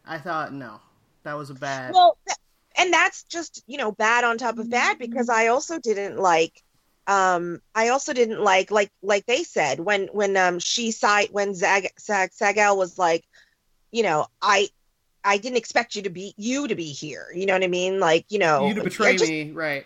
[0.06, 0.80] I thought no.
[1.24, 2.18] That was a bad well,
[2.76, 6.64] and that's just you know bad on top of bad because I also didn't like.
[7.06, 11.54] Um, I also didn't like like like they said when when um she side when
[11.54, 13.24] Seg, Seg Seg-El was like,
[13.92, 14.70] you know, I
[15.24, 17.28] I didn't expect you to be you to be here.
[17.36, 18.00] You know what I mean?
[18.00, 19.86] Like you know, you to betray just- me, right.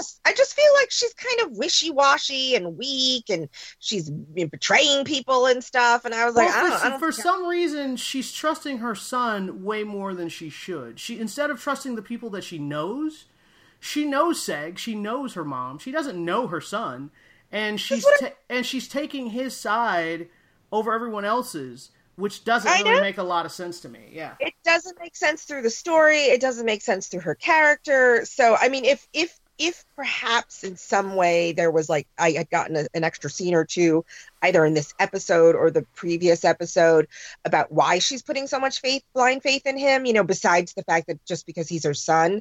[0.00, 3.48] Yes, I just feel like she's kind of wishy-washy and weak, and
[3.80, 6.04] she's betraying people and stuff.
[6.06, 8.78] And I was like, Well, I don't, for, I don't for some reason, she's trusting
[8.78, 10.98] her son way more than she should.
[10.98, 13.26] She instead of trusting the people that she knows,
[13.78, 14.78] she knows Seg.
[14.78, 15.78] She knows her mom.
[15.78, 17.10] She doesn't know her son,
[17.52, 20.28] and she's ta- and she's taking his side
[20.72, 23.00] over everyone else's, which doesn't I really know.
[23.00, 24.08] make a lot of sense to me.
[24.12, 24.34] Yeah.
[24.40, 26.20] it doesn't make sense through the story.
[26.24, 28.24] It doesn't make sense through her character.
[28.24, 32.48] So, I mean, if if if perhaps in some way there was like I had
[32.48, 34.04] gotten a, an extra scene or two,
[34.42, 37.06] either in this episode or the previous episode,
[37.44, 40.06] about why she's putting so much faith, blind faith in him.
[40.06, 42.40] You know, besides the fact that just because he's her son,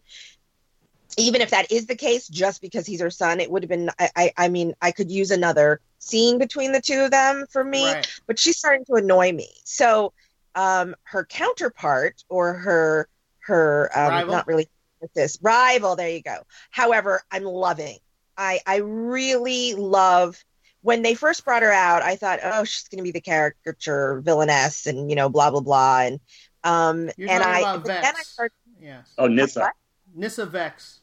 [1.18, 3.90] even if that is the case, just because he's her son, it would have been.
[4.00, 7.64] I, I, I mean, I could use another scene between the two of them for
[7.64, 8.08] me Right.
[8.28, 9.50] but she's starting to annoy me.
[9.66, 10.14] So
[10.56, 13.10] um, her counterpart or her
[13.42, 14.70] her um, not really
[15.02, 15.96] with this rival.
[15.96, 16.38] There you go.
[16.72, 17.98] However, I'm loving.
[18.38, 20.38] I I really love
[20.82, 22.02] when they first brought her out.
[22.02, 25.62] I thought, oh, she's going to be the caricature villainess, and you know, blah blah
[25.62, 26.20] blah, and
[26.64, 28.30] um, You're and I about but then I Vex.
[28.30, 29.14] started Yes.
[29.18, 29.60] Oh, Nyssa.
[29.62, 29.74] What?
[30.16, 30.99] Nyssa Vex.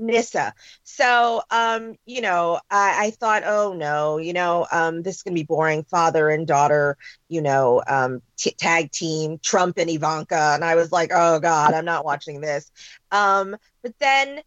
[0.00, 0.54] Nyssa.
[0.82, 5.34] So, um, you know, I, I thought, oh no, you know, um, this is gonna
[5.34, 5.84] be boring.
[5.84, 6.96] Father and daughter,
[7.28, 11.74] you know, um, t- tag team, Trump and Ivanka, and I was like, oh god,
[11.74, 12.70] I'm not watching this.
[13.12, 14.42] Um, but then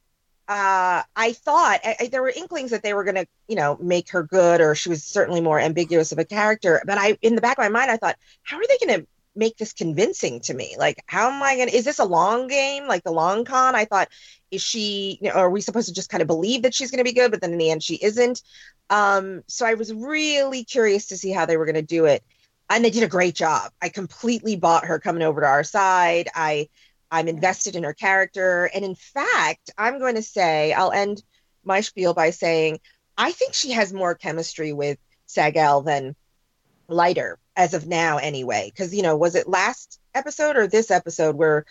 [0.48, 4.10] uh, I thought I, I, there were inklings that they were gonna, you know, make
[4.12, 6.82] her good, or she was certainly more ambiguous of a character.
[6.86, 9.58] But I, in the back of my mind, I thought, how are they gonna make
[9.58, 10.76] this convincing to me?
[10.78, 11.72] Like, how am I gonna?
[11.72, 13.76] Is this a long game, like the long con?
[13.76, 14.10] I thought
[14.54, 17.00] is she you know, are we supposed to just kind of believe that she's going
[17.00, 18.42] to be good but then in the end she isn't
[18.90, 22.24] um so i was really curious to see how they were going to do it
[22.70, 26.30] and they did a great job i completely bought her coming over to our side
[26.36, 26.70] i
[27.12, 31.24] i'm invested in her character and in fact i'm going to say i'll end
[31.64, 32.80] my spiel by saying
[33.18, 36.16] i think she has more chemistry with Seg-El than
[36.90, 41.36] Lyta as of now anyway because you know was it last episode or this episode
[41.36, 41.66] where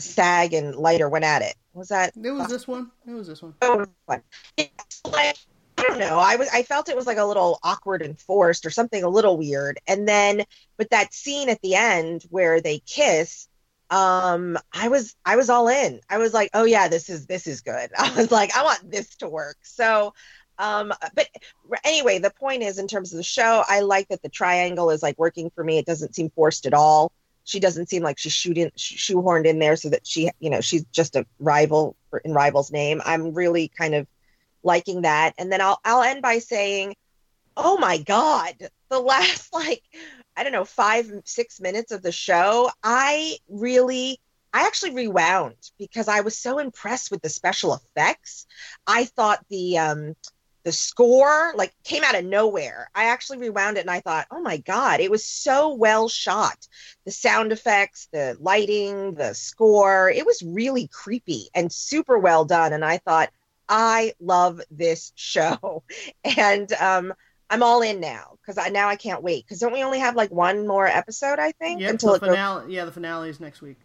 [0.00, 2.90] Seg and Lyta went at it was that It was this one.
[3.06, 3.54] It was this one.
[3.62, 4.22] oh, like
[4.58, 5.34] I
[5.76, 6.18] don't know.
[6.18, 9.08] I was I felt it was like a little awkward and forced or something a
[9.08, 9.78] little weird.
[9.86, 10.44] And then
[10.76, 13.48] but that scene at the end where they kiss,
[13.90, 16.00] um, I was I was all in.
[16.08, 17.90] I was like, oh yeah, this is this is good.
[17.98, 19.56] I was like, I want this to work.
[19.62, 20.14] So
[20.62, 21.28] um but
[21.84, 25.02] anyway the point is in terms of the show i like that the triangle is
[25.02, 25.78] like working for me.
[25.78, 27.12] It doesn't seem forced at all.
[27.44, 30.84] She doesn't seem like she's shooting shoehorned in there so that she you know she's
[30.92, 33.02] just a rival in rival's name.
[33.04, 34.06] I'm really kind of
[34.62, 35.34] liking that.
[35.38, 36.94] And then i'll i'll end by saying
[37.56, 38.54] oh my god
[38.88, 39.82] the last like
[40.36, 44.18] i don't know five six minutes of the show i really
[44.54, 48.46] i actually rewound because i was so impressed with the special effects.
[48.86, 50.14] I thought the um
[50.64, 54.40] the score like came out of nowhere i actually rewound it and i thought oh
[54.40, 56.56] my god it was so well shot
[57.04, 62.72] the sound effects the lighting the score it was really creepy and super well done
[62.72, 63.30] and i thought
[63.68, 65.82] i love this show
[66.24, 67.12] and um
[67.50, 70.16] i'm all in now because i now i can't wait because don't we only have
[70.16, 72.74] like one more episode i think Yeah, until the it goes finale.
[72.74, 73.78] Yeah, the finale is next week.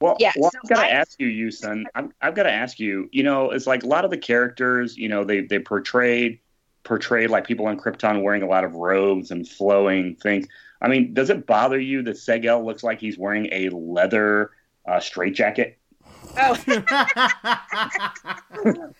[0.00, 1.86] Well, Yeah, well so I've got to ask you, you son.
[1.94, 3.08] I've, I've got to ask you.
[3.12, 4.96] You know, it's like a lot of the characters.
[4.96, 6.40] You know, they they portrayed
[6.84, 10.46] portrayed like people on Krypton wearing a lot of robes and flowing things.
[10.80, 14.52] I mean, does it bother you that Seg-El looks like he's wearing a leather
[14.88, 15.76] uh, straitjacket?
[16.38, 16.56] Oh,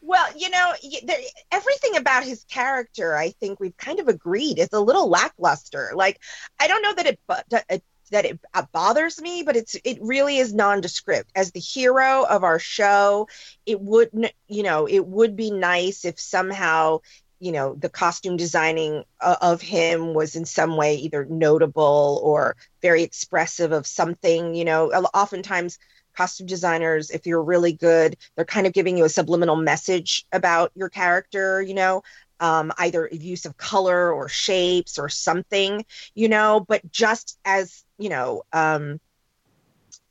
[0.00, 0.72] well, you know,
[1.04, 1.18] there,
[1.52, 5.92] everything about his character, I think we've kind of agreed, is a little lackluster.
[5.94, 6.20] Like,
[6.58, 9.98] I don't know that it, that it that it uh, bothers me, but it's it
[10.00, 11.30] really is nondescript.
[11.34, 13.28] As the hero of our show,
[13.64, 17.00] it wouldn't you know it would be nice if somehow
[17.40, 22.56] you know the costume designing uh, of him was in some way either notable or
[22.82, 24.54] very expressive of something.
[24.54, 25.78] You know, oftentimes
[26.16, 30.72] costume designers, if you're really good, they're kind of giving you a subliminal message about
[30.74, 31.60] your character.
[31.62, 32.02] You know.
[32.38, 35.84] Um, either use of color or shapes or something,
[36.14, 39.00] you know, but just as you know, um,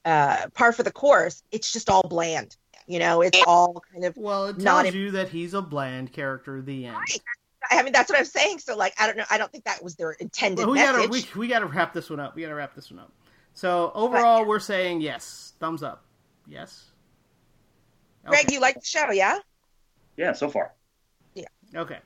[0.06, 2.56] uh, par for the course, it's just all bland.
[2.88, 4.16] You know, it's all kind of.
[4.18, 6.62] well, it tells Not you that he's a bland character.
[6.62, 6.96] The end.
[6.96, 7.22] Right.
[7.72, 8.60] I mean, that's what I'm saying.
[8.60, 9.24] So, like, I don't know.
[9.30, 10.96] I don't think that was their intended Well, we message.
[10.96, 12.36] gotta we, we gotta wrap this one up.
[12.36, 13.12] We gotta wrap this one up.
[13.56, 16.04] So overall, we're saying yes, thumbs up.
[16.48, 16.86] Yes.
[18.26, 19.40] Greg, you like the show, yeah?
[20.18, 20.74] Yeah, so far.
[21.36, 21.46] Yeah.
[21.76, 22.00] Okay.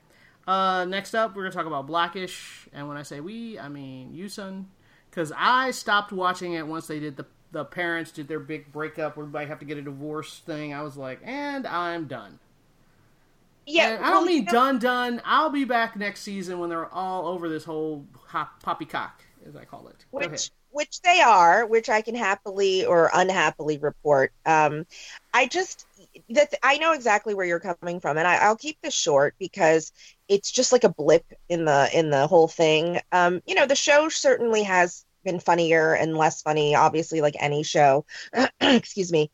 [0.46, 4.14] Uh, next up, we're gonna talk about Blackish, and when I say we, I mean
[4.14, 4.68] you, son,
[5.10, 9.16] because I stopped watching it once they did the the parents did their big breakup.
[9.16, 10.72] where Everybody have to get a divorce thing.
[10.72, 12.38] I was like, and I'm done.
[13.66, 13.96] Yeah.
[13.96, 15.22] And I don't mean you know- done, done.
[15.24, 19.64] I'll be back next season when they're all over this whole hop, poppycock, as I
[19.64, 20.04] call it.
[20.12, 20.30] Go ahead.
[20.32, 24.32] which which they are, which I can happily or unhappily report.
[24.46, 24.86] Um,
[25.34, 25.86] I just
[26.30, 29.92] that I know exactly where you're coming from, and I, I'll keep this short because
[30.28, 33.00] it's just like a blip in the in the whole thing.
[33.12, 37.62] Um, you know, the show certainly has been funnier and less funny, obviously, like any
[37.62, 38.04] show.
[38.60, 39.30] Excuse me.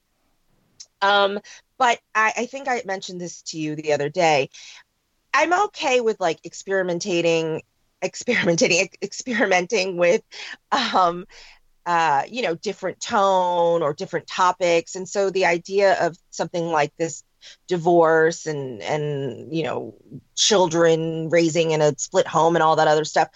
[1.02, 1.38] Um,
[1.78, 4.50] but I, I think I mentioned this to you the other day.
[5.34, 7.62] I'm okay with like experimenting
[8.06, 10.22] experimenting experimenting with
[10.72, 11.26] um
[11.86, 14.94] uh you know different tone or different topics.
[14.96, 17.22] And so the idea of something like this
[17.68, 19.94] divorce and and you know
[20.34, 23.28] children raising in a split home and all that other stuff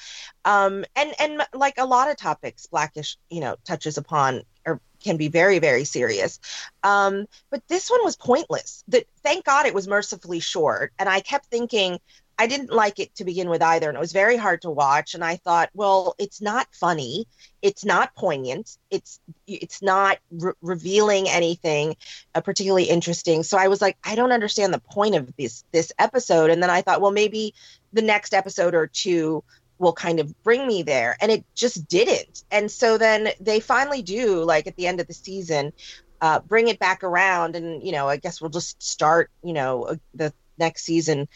[0.45, 5.17] um and and like a lot of topics blackish you know touches upon or can
[5.17, 6.41] be very very serious.
[6.83, 8.85] Um but this one was pointless.
[8.89, 10.93] That thank god it was mercifully short.
[10.99, 11.99] And i kept thinking
[12.41, 15.13] I didn't like it to begin with either, and it was very hard to watch.
[15.13, 17.27] And I thought, well, it's not funny,
[17.61, 21.97] it's not poignant, it's it's not re- revealing anything
[22.35, 23.43] uh, particularly interesting.
[23.43, 26.49] So I was like, I don't understand the point of this this episode.
[26.49, 27.53] And then I thought, well, maybe
[27.93, 29.45] the next episode or two
[29.77, 32.45] will kind of bring me there, and it just didn't.
[32.51, 35.75] And so then they finally do, like at the end of the season,
[36.23, 39.83] uh, bring it back around, and you know, I guess we'll just start, you know,
[39.83, 41.29] uh, the next season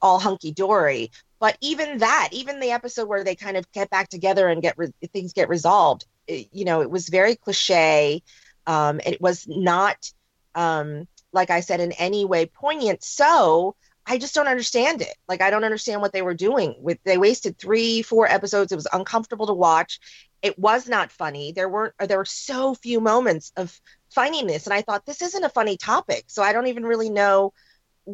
[0.00, 1.10] all hunky dory.
[1.38, 4.78] But even that, even the episode where they kind of get back together and get
[4.78, 8.22] re- things get resolved, it, you know, it was very cliche.
[8.66, 10.10] Um, it was not,
[10.54, 13.04] um, like I said, in any way poignant.
[13.04, 13.76] So
[14.06, 15.14] I just don't understand it.
[15.28, 16.76] Like I don't understand what they were doing.
[16.78, 18.70] With they wasted three, four episodes.
[18.72, 19.98] It was uncomfortable to watch.
[20.42, 21.52] It was not funny.
[21.52, 21.94] There weren't.
[21.98, 23.78] There were so few moments of
[24.10, 26.24] funniness, and I thought this isn't a funny topic.
[26.28, 27.52] So I don't even really know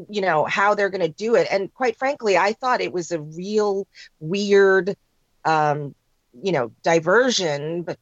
[0.09, 3.12] you know how they're going to do it and quite frankly i thought it was
[3.12, 3.86] a real
[4.20, 4.97] weird
[5.45, 5.95] um
[6.43, 7.99] you know diversion but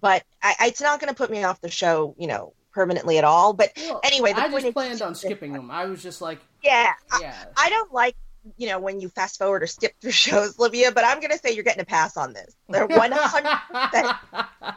[0.00, 3.24] but I, it's not going to put me off the show you know permanently at
[3.24, 5.70] all but Well, anyway the I just planned on skipping them.
[5.70, 7.44] I was just like, yeah I, yeah.
[7.56, 8.14] I don't like
[8.56, 11.38] you know when you fast forward or skip through shows livia but i'm going to
[11.38, 13.12] say you're getting a pass on this they're 100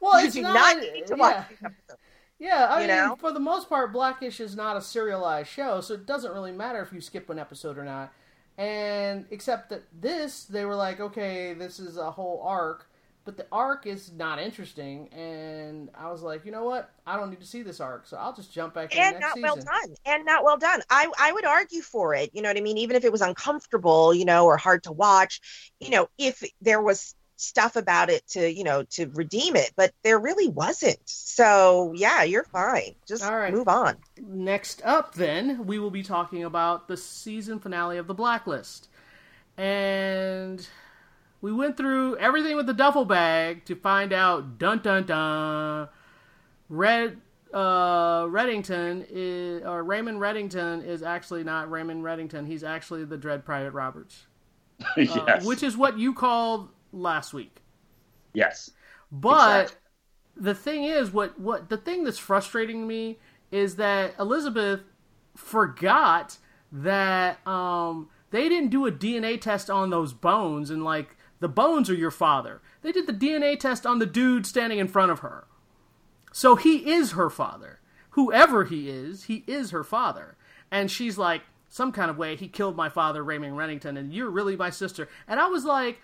[0.00, 1.68] well, you it's do not, not need to watch yeah.
[2.42, 3.16] Yeah, I You mean, know?
[3.16, 6.82] for the most part, Blackish is not a serialized show, so it doesn't really matter
[6.82, 8.12] if you skip an episode or not.
[8.58, 12.88] And except that this, they were like, okay, this is a whole arc,
[13.24, 15.08] but the arc is not interesting.
[15.12, 16.90] And I was like, you know what?
[17.06, 19.34] I don't need to see this arc, so I'll just jump back in and not
[19.34, 19.42] season.
[19.42, 22.56] well done and not well done i i would argue for it you know what
[22.56, 25.40] i mean even if it was uncomfortable you know or hard to watch
[25.80, 29.92] you know if there was stuff about it to you know to redeem it but
[30.02, 33.52] there really wasn't so yeah you're fine just All right.
[33.52, 38.14] move on Next up, then, we will be talking about the season finale of The
[38.14, 38.88] Blacklist.
[39.56, 40.66] And
[41.40, 45.88] we went through everything with the duffel bag to find out dun dun dun.
[46.68, 47.20] Red
[47.52, 52.46] uh, Reddington is, or Raymond Reddington is actually not Raymond Reddington.
[52.46, 54.26] He's actually the Dread Pirate Roberts,
[54.80, 55.44] uh, yes.
[55.44, 57.62] which is what you called last week.
[58.34, 58.70] yes.
[59.10, 59.76] But Exactly.
[60.36, 63.18] the thing is, what what the thing that's frustrating me
[63.50, 64.80] is that Elizabeth
[65.36, 66.38] forgot
[66.70, 71.90] that um, they didn't do a DNA test on those bones and like The bones
[71.90, 72.62] are your father.
[72.82, 75.46] They did the DNA test on the dude standing in front of her.
[76.32, 77.80] So he is her father.
[78.10, 80.36] Whoever he is, he is her father.
[80.70, 84.30] And she's like, some kind of way, he killed my father, Raymond Reddington, and you're
[84.30, 85.08] really my sister.
[85.26, 86.00] And I was like,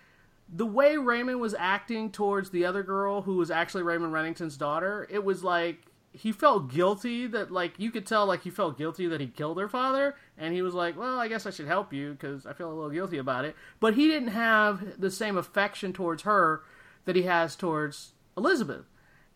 [0.51, 5.07] the way Raymond was acting towards the other girl who was actually Raymond Reddington's daughter,
[5.11, 9.07] it was like he felt guilty that like you could tell like he felt guilty
[9.07, 11.93] that he killed her father and he was like well i guess i should help
[11.93, 13.55] you because i feel a little guilty about it.
[13.79, 16.63] But he didn't have the same affection towards her
[17.05, 18.87] that he has towards elizabeth.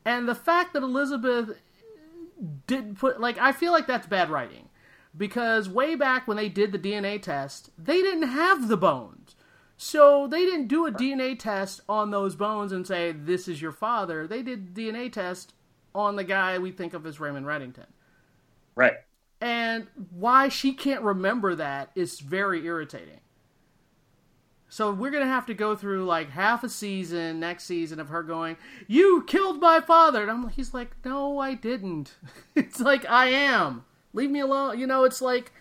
[0.05, 1.59] And the fact that elizabeth
[2.67, 4.69] didn't put like i feel like that's bad writing
[5.17, 9.22] because way back when they did the dna test they didn't have the bones
[9.83, 13.73] so they didn't do a dna test on those bones and say this is your
[13.73, 15.55] father they did dna test
[15.95, 17.87] on the guy we think of as Raymond Reddington.
[18.75, 18.95] Right.
[19.41, 23.21] And why she can't remember that is very irritating.
[24.69, 28.23] So we're gonna have to go through like half a season next season of her
[28.23, 28.57] going,
[28.87, 32.17] "You killed my father," and I'm he's like, "No, I didn't."
[32.55, 33.85] it's like I am.
[34.15, 34.79] Leave me alone.
[34.79, 35.53] You know, it's like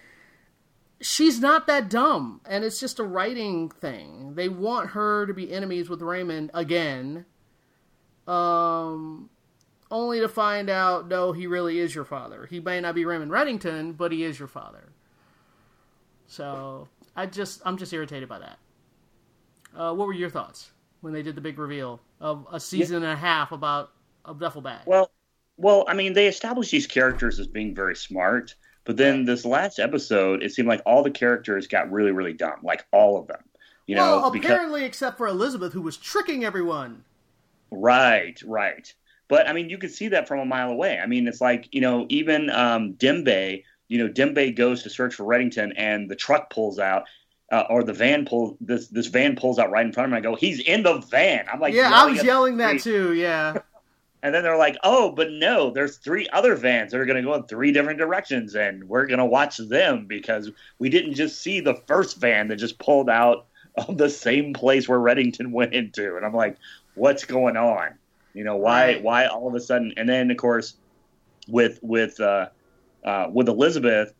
[1.01, 4.35] she's not that dumb, and it's just a writing thing.
[4.35, 7.25] They want her to be enemies with Raymond again.
[8.27, 9.29] Um,
[9.89, 12.45] only to find out, no, he really is your father.
[12.49, 14.93] He may not be Raymond Reddington, but he is your father.
[16.27, 18.59] So I just, I'm just irritated by that.
[19.75, 20.71] Uh, what were your thoughts
[21.01, 23.09] when they did the big reveal of a season yeah.
[23.09, 23.91] and a half about
[24.25, 24.81] a duffel bag?
[24.85, 25.11] Well,
[25.57, 29.79] well, I mean, they established these characters as being very smart, but then this last
[29.79, 33.43] episode, it seemed like all the characters got really, really dumb, like all of them.
[33.87, 34.89] You well, know, apparently, because...
[34.89, 37.03] except for Elizabeth, who was tricking everyone.
[37.69, 38.93] Right, right.
[39.27, 40.99] But I mean, you could see that from a mile away.
[40.99, 45.15] I mean, it's like you know, even um, Dembe, you know, Dembe goes to search
[45.15, 47.03] for Reddington, and the truck pulls out.
[47.51, 50.17] Uh, or the van pulls this this van pulls out right in front of him.
[50.17, 51.45] I go, he's in the van.
[51.51, 53.13] I'm like, yeah, I was yelling that too.
[53.13, 53.57] Yeah.
[54.23, 57.23] and then they're like, oh, but no, there's three other vans that are going to
[57.23, 61.41] go in three different directions, and we're going to watch them because we didn't just
[61.41, 65.73] see the first van that just pulled out of the same place where Reddington went
[65.73, 66.15] into.
[66.15, 66.57] And I'm like,
[66.95, 67.95] what's going on?
[68.33, 69.93] You know why why all of a sudden?
[69.97, 70.75] And then of course
[71.49, 72.47] with with uh,
[73.03, 74.13] uh, with Elizabeth,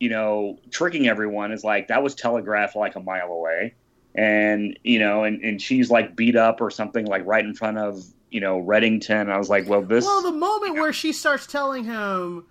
[0.00, 3.74] you know, tricking everyone is like that was telegraphed like a mile away,
[4.14, 7.78] and you know, and and she's like beat up or something like right in front
[7.78, 8.04] of
[8.34, 9.30] you know Reddington.
[9.30, 10.04] I was like, well, this.
[10.04, 12.46] Well, the moment where she starts telling him.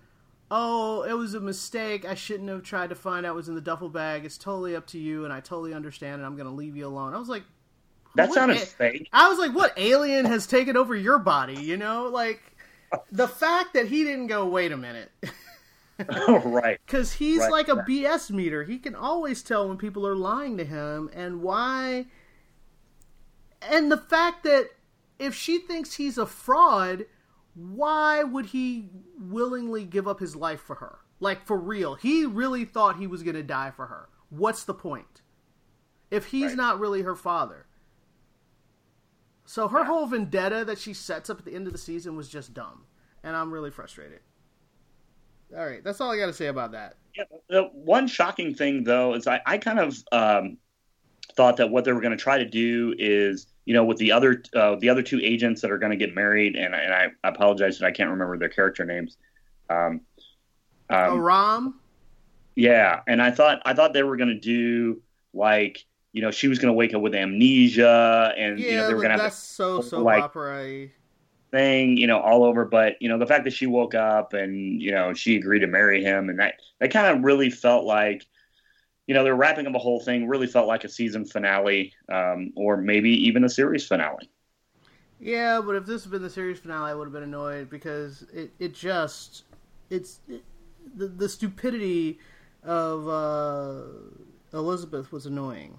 [0.50, 2.04] Oh, it was a mistake.
[2.04, 4.24] I shouldn't have tried to find out what was in the duffel bag.
[4.24, 6.86] It's totally up to you, and I totally understand, and I'm going to leave you
[6.86, 7.14] alone.
[7.14, 7.42] I was like,
[8.14, 9.08] that sounded a- fake.
[9.12, 11.60] I was like, what alien has taken over your body?
[11.60, 12.40] You know, like
[13.10, 15.10] the fact that he didn't go, wait a minute.
[16.08, 16.78] oh, right.
[16.86, 17.50] Because he's right.
[17.50, 18.64] like a BS meter.
[18.64, 22.06] He can always tell when people are lying to him and why.
[23.62, 24.68] And the fact that
[25.18, 27.06] if she thinks he's a fraud,
[27.54, 28.88] why would he
[29.18, 30.98] willingly give up his life for her?
[31.20, 31.94] Like, for real.
[31.94, 34.08] He really thought he was going to die for her.
[34.30, 35.22] What's the point?
[36.10, 36.56] If he's right.
[36.56, 37.66] not really her father.
[39.46, 39.84] So her yeah.
[39.84, 42.84] whole vendetta that she sets up at the end of the season was just dumb,
[43.22, 44.20] and I'm really frustrated.
[45.56, 46.94] All right, that's all I got to say about that.
[47.14, 50.56] Yeah, the one shocking thing though is I, I kind of um,
[51.36, 54.12] thought that what they were going to try to do is you know with the
[54.12, 57.08] other uh, the other two agents that are going to get married, and, and I
[57.24, 59.16] apologize that I can't remember their character names.
[59.70, 60.00] Um,
[60.90, 61.80] um, Aram.
[62.56, 65.02] Yeah, and I thought I thought they were going to do
[65.32, 65.84] like
[66.14, 68.94] you know, she was going to wake up with amnesia, and yeah, you know, they
[68.94, 70.88] were going to have that's so so like, opera
[71.50, 72.64] thing, you know, all over.
[72.64, 75.66] But you know, the fact that she woke up and you know she agreed to
[75.66, 78.26] marry him, and that that kind of really felt like,
[79.06, 80.26] you know, they're wrapping up a whole thing.
[80.26, 84.30] Really felt like a season finale, um, or maybe even a series finale.
[85.20, 88.26] Yeah, but if this had been the series finale, I would have been annoyed because
[88.32, 89.44] it, it just
[89.90, 90.42] it's it,
[90.96, 92.18] the the stupidity
[92.62, 93.82] of uh,
[94.52, 95.78] Elizabeth was annoying.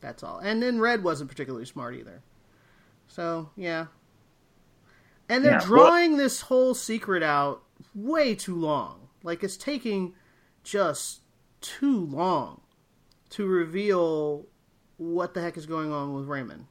[0.00, 0.38] That's all.
[0.38, 2.22] And then Red wasn't particularly smart either.
[3.08, 3.86] So, yeah.
[5.28, 7.62] And they're yeah, drawing well, this whole secret out
[7.94, 9.08] way too long.
[9.22, 10.14] Like, it's taking
[10.62, 11.20] just
[11.60, 12.60] too long
[13.30, 14.46] to reveal
[14.96, 16.66] what the heck is going on with Raymond.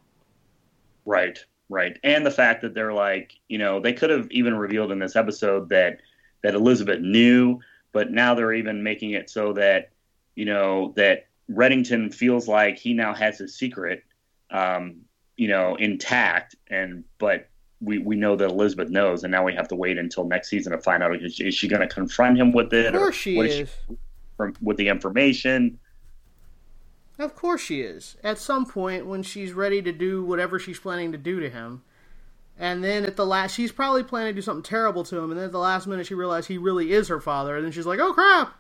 [1.06, 1.98] Right, right.
[2.04, 5.16] And the fact that they're like, you know, they could have even revealed in this
[5.16, 6.00] episode that
[6.44, 7.60] that Elizabeth knew,
[7.94, 9.92] but now they're even making it so that,
[10.36, 14.04] you know, that Reddington feels like he now has his secret,
[14.52, 14.98] um,
[15.36, 19.68] you know, intact, and but we, we know that Elizabeth knows, and now we have
[19.70, 22.38] to wait until next season to find out is she, is she going to confront
[22.38, 23.98] him with it, of course she is, is she,
[24.38, 25.80] from, with the information.
[27.20, 28.16] Of course she is.
[28.24, 31.82] At some point, when she's ready to do whatever she's planning to do to him,
[32.60, 35.40] and then at the last, she's probably planning to do something terrible to him, and
[35.40, 37.86] then at the last minute, she realizes he really is her father, and then she's
[37.86, 38.56] like, "Oh crap!"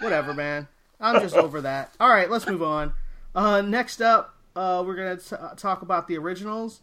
[0.00, 0.68] Whatever, man.
[1.00, 1.94] I'm just over that.
[2.00, 2.92] All right, let's move on.
[3.34, 6.80] Uh, next up, uh, we're gonna talk about the originals,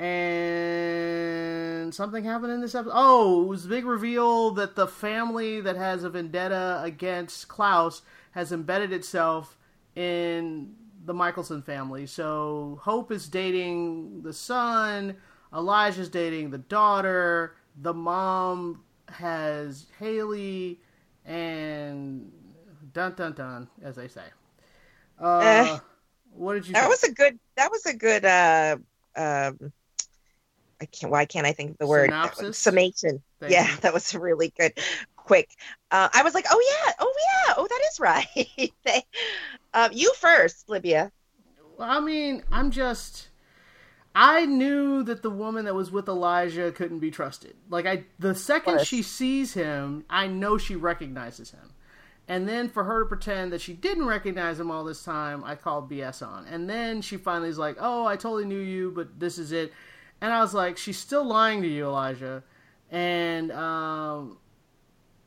[0.00, 2.92] and something happened in this episode.
[2.94, 8.02] Oh, it was a big reveal that the family that has a vendetta against Klaus
[8.32, 9.56] has embedded itself
[9.96, 10.74] in
[11.04, 12.06] the Mikaelson family.
[12.06, 15.16] So Hope is dating the son,
[15.54, 20.80] Elijah's dating the daughter, the mom has Hayley,
[21.24, 22.30] and
[22.92, 24.24] dun dun dun, as they say.
[25.20, 25.78] Uh, Eh.
[26.32, 26.74] what did you?
[26.74, 26.90] That think?
[26.90, 27.38] was a good.
[27.56, 28.24] That was a good.
[28.24, 28.76] Uh,
[29.16, 29.72] um,
[30.80, 31.10] I can't.
[31.10, 32.06] Why can't I think of the word?
[32.06, 32.58] Synopsis?
[32.58, 33.22] Summation.
[33.40, 33.76] Thank yeah, you.
[33.80, 34.78] that was a really good.
[35.16, 35.50] Quick.
[35.90, 38.72] Uh, I was like, oh yeah, oh yeah, oh that is right.
[38.84, 39.04] They-
[39.74, 41.12] um, you first, Livia.
[41.78, 43.28] Well, I mean, I'm just.
[44.12, 47.54] I knew that the woman that was with Elijah couldn't be trusted.
[47.68, 51.74] Like I, the second she sees him, I know she recognizes him.
[52.26, 55.54] And then for her to pretend that she didn't recognize him all this time, I
[55.54, 56.46] called BS on.
[56.46, 59.72] And then she finally is like, "Oh, I totally knew you, but this is it."
[60.20, 62.42] And I was like, "She's still lying to you, Elijah."
[62.90, 64.38] And um,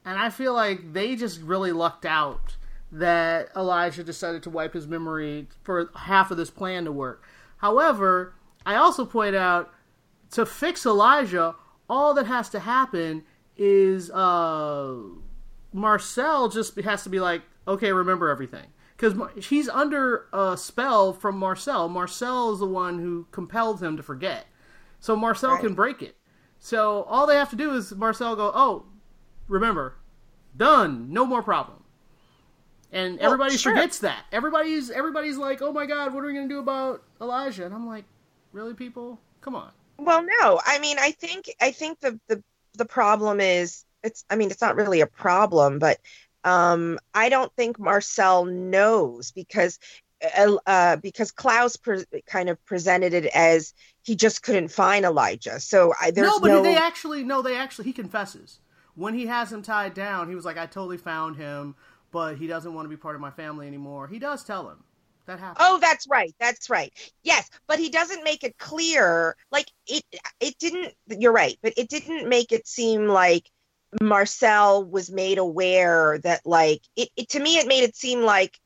[0.05, 2.55] and I feel like they just really lucked out
[2.91, 7.23] that Elijah decided to wipe his memory for half of this plan to work.
[7.57, 8.35] However,
[8.65, 9.73] I also point out
[10.31, 11.55] to fix Elijah,
[11.89, 13.23] all that has to happen
[13.57, 14.95] is uh,
[15.71, 18.67] Marcel just has to be like, okay, remember everything.
[18.95, 19.15] Because
[19.45, 21.89] he's under a spell from Marcel.
[21.89, 24.45] Marcel is the one who compelled him to forget.
[25.03, 25.59] So Marcel Right.
[25.59, 26.15] can break it.
[26.59, 28.85] So all they have to do is Marcel go, oh,
[29.49, 29.95] remember,
[30.55, 31.83] done, no more problem.
[32.89, 33.73] And Well, everybody sure.
[33.73, 34.23] forgets that.
[34.31, 37.65] Everybody's everybody's like, oh my god, what are we gonna do about Elijah?
[37.65, 38.05] And I'm like,
[38.53, 39.19] really, people?
[39.41, 39.71] Come on.
[39.97, 40.61] Well, no.
[40.65, 42.41] I mean, I think I think the the
[42.75, 44.23] the problem is it's.
[44.29, 45.99] I mean, it's not really a problem, but
[46.45, 49.79] um, I don't think Marcel knows because
[50.37, 53.73] uh, uh, because Klaus pre- kind of presented it as
[54.03, 55.59] he just couldn't find Elijah.
[55.59, 56.61] So I, there's no, but no.
[56.61, 58.59] they actually no, they actually he confesses
[58.95, 60.29] when he has him tied down.
[60.29, 61.75] He was like, I totally found him,
[62.11, 64.07] but he doesn't want to be part of my family anymore.
[64.07, 64.83] He does tell him
[65.25, 65.57] that happened.
[65.61, 66.35] Oh, that's right.
[66.39, 66.93] That's right.
[67.23, 69.35] Yes, but he doesn't make it clear.
[69.51, 70.03] Like it,
[70.39, 70.93] it didn't.
[71.07, 73.49] You're right, but it didn't make it seem like
[74.01, 77.09] Marcel was made aware that, like, it.
[77.15, 78.59] it to me, it made it seem like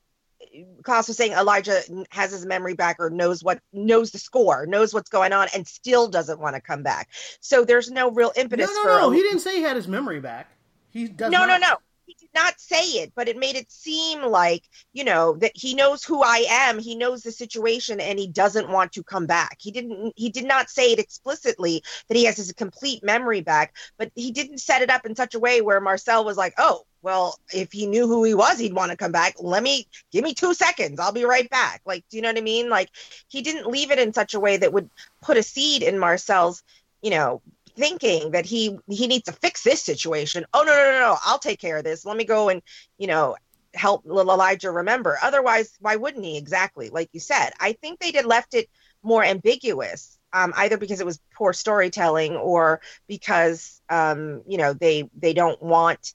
[0.84, 4.93] Klaus was saying Elijah has his memory back or knows what knows the score, knows
[4.93, 7.10] what's going on, and still doesn't want to come back.
[7.41, 8.88] So there's no real no, impetus no, for.
[8.88, 9.12] no.
[9.12, 10.51] He didn't say he had his memory back.
[10.89, 11.62] He does no, not.
[11.62, 11.78] no, no.
[12.08, 15.74] He did not say it, but it made it seem like, you know, that he
[15.74, 19.58] knows who I am, he knows the situation, and he doesn't want to come back.
[19.60, 23.76] He didn't he did not say it explicitly that he has his complete memory back,
[23.97, 26.86] but he didn't set it up in such a way where Marcel was like, Oh,
[27.01, 29.36] well, if he knew who he was, he'd want to come back.
[29.38, 31.01] Let me give me two seconds.
[31.01, 31.82] I'll be right back.
[31.86, 32.70] Like, do you know what I mean?
[32.70, 32.89] Like
[33.28, 34.89] he didn't leave it in such a way that would
[35.22, 36.64] put a seed in Marcel's,
[37.01, 37.41] you know,
[37.78, 40.45] thinking that he he needs to fix this situation.
[40.53, 41.17] Oh no no no no!
[41.23, 42.05] I'll take care of this.
[42.05, 42.61] Let me go and
[42.97, 43.36] you know
[43.73, 45.17] help little Elijah remember.
[45.21, 46.38] Otherwise, why wouldn't he?
[46.38, 47.51] Exactly like you said.
[47.59, 48.69] I think they did left it
[49.03, 55.09] more ambiguous, um, either because it was poor storytelling or because um, you know they
[55.17, 56.13] they don't want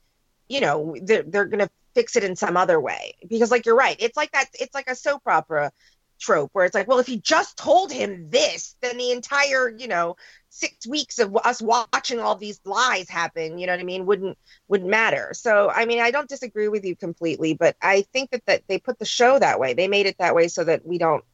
[0.48, 3.96] you know they're they're gonna fix it in some other way because like you're right
[4.00, 5.70] it's like that it's like a soap opera
[6.18, 9.88] trope where it's like well if he just told him this then the entire you
[9.88, 10.16] know
[10.54, 14.36] six weeks of us watching all these lies happen you know what i mean wouldn't
[14.68, 18.44] wouldn't matter so i mean i don't disagree with you completely but i think that,
[18.44, 20.98] that they put the show that way they made it that way so that we
[20.98, 21.24] don't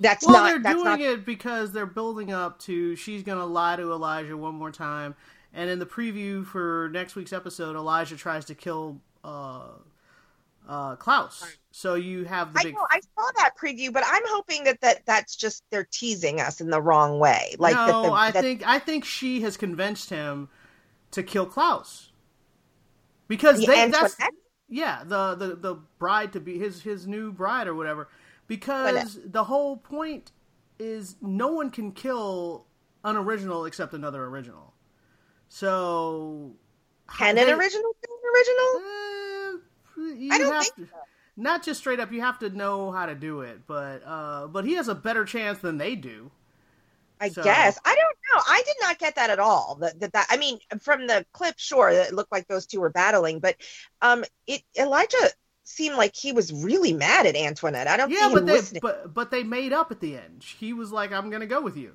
[0.00, 3.38] that's Well, not they're that's doing not it because they're building up to she's going
[3.38, 5.14] to lie to Elijah one more time.
[5.52, 9.62] And in the preview for next week's episode, Elijah tries to kill uh,
[10.68, 11.57] uh, Klaus.
[11.78, 12.74] So you have the I big.
[12.74, 16.60] know I saw that preview, but I'm hoping that, that that's just they're teasing us
[16.60, 17.54] in the wrong way.
[17.56, 20.48] Like no, that the, I that- think I think she has convinced him
[21.12, 22.10] to kill Klaus
[23.28, 24.30] because the they, Antoinette- that's
[24.68, 28.08] yeah the, the the bride to be his his new bride or whatever
[28.48, 30.32] because the whole point
[30.80, 32.66] is no one can kill
[33.04, 34.74] an original except another original.
[35.48, 36.56] So
[37.16, 38.72] can they- an original be an original?
[38.80, 40.88] Uh, I don't think to,
[41.38, 42.12] not just straight up.
[42.12, 45.24] You have to know how to do it, but uh, but he has a better
[45.24, 46.30] chance than they do.
[47.20, 48.42] I So- guess I don't know.
[48.46, 49.76] I did not get that at all.
[49.80, 52.90] That, that that I mean, from the clip, sure, it looked like those two were
[52.90, 53.56] battling, but
[54.02, 55.16] um, it Elijah
[55.64, 57.86] seemed like he was really mad at Antoinette.
[57.88, 58.80] I don't Yeah, but they listening.
[58.82, 60.42] but but they made up at the end.
[60.44, 61.94] He was like, "I'm gonna go with you."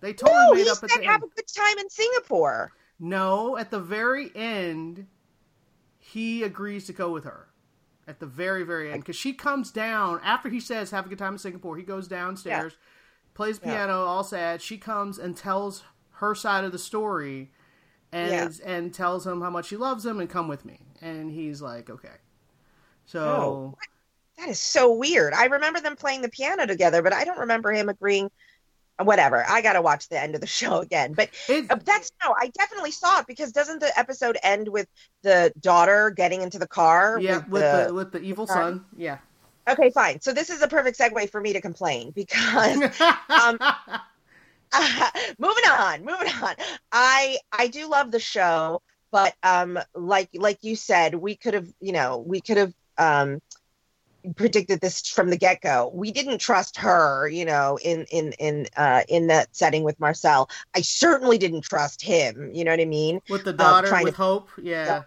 [0.00, 1.32] They totally no, made he up at said the have end.
[1.32, 2.72] a good time in Singapore.
[3.00, 5.06] No, at the very end,
[5.98, 7.48] he agrees to go with her.
[8.08, 11.18] At the very, very end, because she comes down after he says, "Have a good
[11.18, 12.76] time in Singapore." He goes downstairs,
[13.34, 13.72] plays Yeah.
[13.72, 14.62] piano, all sad.
[14.62, 15.82] She comes and tells
[16.12, 17.50] her side of the story,
[18.12, 18.46] and Yeah.
[18.46, 20.86] is- and tells him how much she loves him and come with me.
[21.00, 22.16] And he's like, "Okay."
[23.06, 23.78] So Oh.
[24.38, 25.32] That is so weird.
[25.32, 28.30] I remember them playing the piano together, but I don't remember him agreeing.
[29.02, 29.44] Whatever.
[29.46, 31.12] I got to watch the end of the show again.
[31.12, 34.88] But uh, that's no, I definitely saw it because doesn't the episode end with
[35.22, 37.18] the daughter getting into the car?
[37.20, 38.72] yeah, with with the- the with the evil Sorry.
[38.72, 39.18] son, yeah.
[39.68, 40.20] Okay, fine.
[40.20, 42.76] So this is a perfect segue for me to complain because
[43.28, 43.58] Um,
[45.38, 46.54] moving on, moving on.
[46.92, 51.68] I I do love the show, but um, like like you said, we could have,
[51.80, 53.40] you know, we could have um
[54.34, 55.90] predicted this from the get go.
[55.94, 60.48] We didn't trust her, you know, in in in uh in that setting with Marcel.
[60.74, 62.50] I certainly didn't trust him.
[62.52, 63.20] You know what I mean?
[63.28, 65.02] with the daughter trying with to- hope, yeah.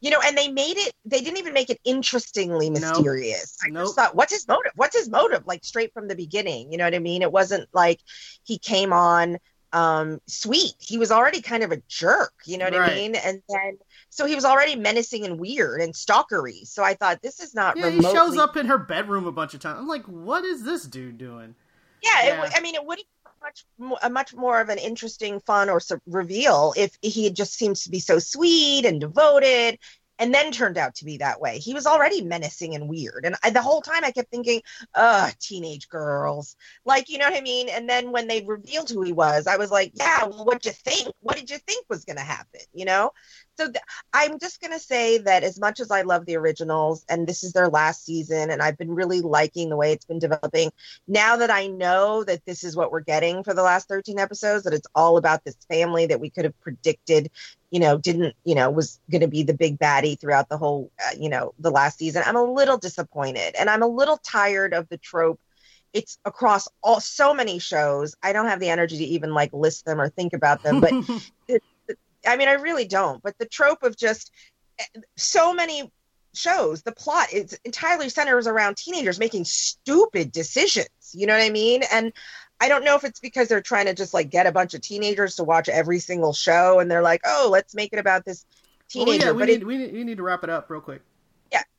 [0.00, 0.92] You know, and they made it.
[1.04, 2.80] They didn't even make it interestingly Nope.
[2.82, 3.56] mysterious.
[3.64, 3.84] I Nope.
[3.84, 4.72] just thought, what's his motive?
[4.76, 5.46] What's his motive?
[5.46, 6.70] Like straight from the beginning.
[6.70, 7.22] You know what I mean?
[7.22, 8.00] It wasn't like
[8.44, 9.38] he came on
[9.72, 10.74] um sweet.
[10.78, 12.34] He was already kind of a jerk.
[12.44, 12.92] You know what Right.
[12.92, 13.14] I mean?
[13.14, 13.78] And then
[14.12, 16.66] so he was already menacing and weird and stalkery.
[16.66, 19.54] So I thought this is not Yeah, he shows up in her bedroom a bunch
[19.54, 19.78] of times.
[19.78, 21.54] I'm like, what is this dude doing?
[22.02, 22.36] Yeah, It, Yeah.
[22.36, 23.64] w- I mean, it would have been much
[24.02, 28.00] a much more of an interesting, fun, or reveal if he just seems to be
[28.00, 29.78] so sweet and devoted,
[30.18, 31.58] and then turned out to be that way.
[31.58, 34.60] He was already menacing and weird, and I, the whole time I kept thinking,
[34.94, 36.54] "Ugh, teenage girls,"
[36.84, 37.68] like you know what I mean.
[37.68, 40.72] And then when they revealed who he was, I was like, "Yeah, well, what'd you
[40.72, 41.08] think?
[41.20, 43.10] What did you think was going to happen?" You know.
[43.62, 47.04] So th- I'm just going to say that as much as I love the originals,
[47.08, 50.18] and this is their last season, and I've been really liking the way it's been
[50.18, 50.72] developing
[51.06, 54.64] now that I know that this is what we're getting for the last 13 episodes,
[54.64, 57.30] that it's all about this family that we could have predicted,
[57.70, 60.90] you know, didn't, you know, was going to be the big baddie throughout the whole,
[61.04, 62.24] uh, you know, the last season.
[62.26, 65.38] I'm a little disappointed and I'm a little tired of the trope.
[65.92, 68.16] It's across all so many shows.
[68.24, 70.94] I don't have the energy to even like list them or think about them, but
[72.26, 73.22] I mean, I really don't.
[73.22, 74.32] But the trope of just
[75.16, 75.90] so many
[76.34, 80.88] shows, the plot is entirely centers around teenagers making stupid decisions.
[81.12, 81.82] You know what I mean?
[81.92, 82.12] And
[82.60, 84.80] I don't know if it's because they're trying to just like get a bunch of
[84.80, 88.46] teenagers to watch every single show, and they're like, oh, let's make it about this
[88.94, 89.26] Well, teenager.
[89.26, 91.02] yeah, we but need, it, we need we need to wrap it up real quick.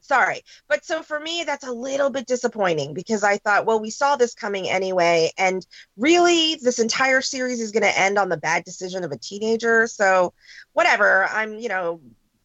[0.04, 0.42] Sorry.
[0.68, 4.16] But so for me, that's a little bit disappointing because I thought, well, we saw
[4.16, 5.32] this coming anyway.
[5.38, 5.66] And
[5.98, 9.88] really, this entire series is going to end on the bad decision of a teenager.
[9.88, 10.34] So
[10.74, 11.26] whatever.
[11.26, 12.02] I'm, you know,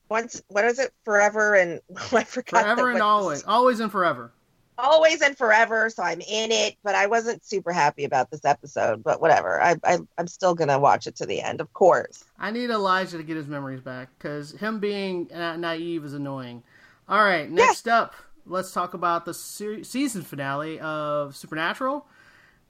[0.08, 0.92] once, what is it?
[1.04, 2.62] Forever and oh, I forgot.
[2.62, 4.32] Forever and always, always and forever.
[4.80, 5.90] Always and forever.
[5.90, 9.02] So I'm in it, but I wasn't super happy about this episode.
[9.02, 9.60] But whatever.
[9.60, 12.22] I, I, I'm still going to watch it to the end, of course.
[12.38, 16.62] I need Elijah to get his memories back because him being naive is annoying.
[17.08, 22.06] All right, next up, let's talk about the se- season finale of Supernatural,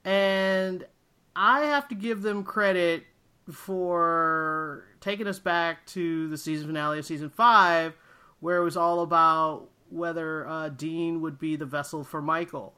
[0.04, 0.86] and
[1.34, 3.04] I have to give them credit
[3.50, 7.94] for taking us back to the season finale of season five,
[8.38, 12.74] where it was all about whether uh, Dean would be the vessel for Michael,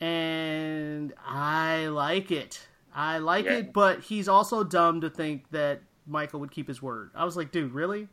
[0.00, 2.68] and I like it.
[2.94, 3.58] I like Yeah.
[3.58, 7.10] it, but he's also dumb to think that Michael would keep his word.
[7.14, 8.08] I was like, dude, really?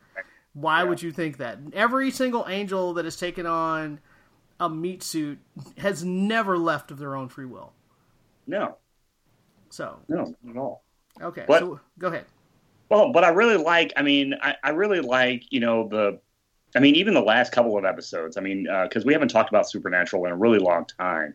[0.53, 0.89] Why Yeah.
[0.89, 1.57] would you think that?
[1.73, 3.99] Every single angel that has taken on
[4.59, 5.39] a meat suit
[5.77, 7.73] has never left of their own free will.
[8.45, 8.77] No,
[9.69, 10.83] So, no, not at all.
[11.21, 11.59] okay, What?
[11.59, 12.25] so go ahead.
[12.89, 13.91] Well, but I really like.
[13.97, 15.45] I mean, I, I really like.
[15.49, 16.19] You know the.
[16.75, 18.35] I mean, even the last couple of episodes.
[18.37, 21.33] I mean, uh, because we haven't talked about Supernatural in a really long time,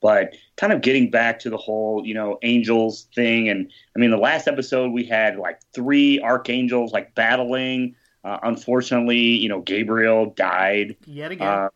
[0.00, 3.48] but kind of getting back to the whole, you know, angels thing.
[3.48, 7.96] And I mean, the last episode we had like three archangels like battling.
[8.22, 11.48] Uh, unfortunately, you know, Gabriel died Yet again.
[11.48, 11.68] uh,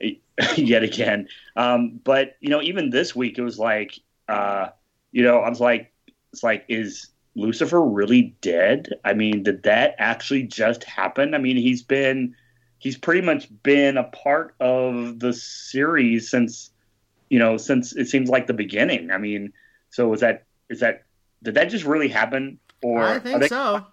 [0.56, 1.28] yet again.
[1.56, 4.68] Um, but you know, even this week, it was like, uh,
[5.12, 5.92] you know, I was like,
[6.32, 8.88] it's like, is Lucifer really dead?
[9.04, 11.34] I mean, did that actually just happen?
[11.34, 12.34] I mean, he's been,
[12.78, 16.70] he's pretty much been a part of the series since,
[17.28, 19.10] you know, since it seems like the beginning.
[19.10, 19.52] I mean,
[19.90, 21.04] so is that, is that,
[21.42, 22.58] did that just really happen?
[22.82, 23.86] Or I think so.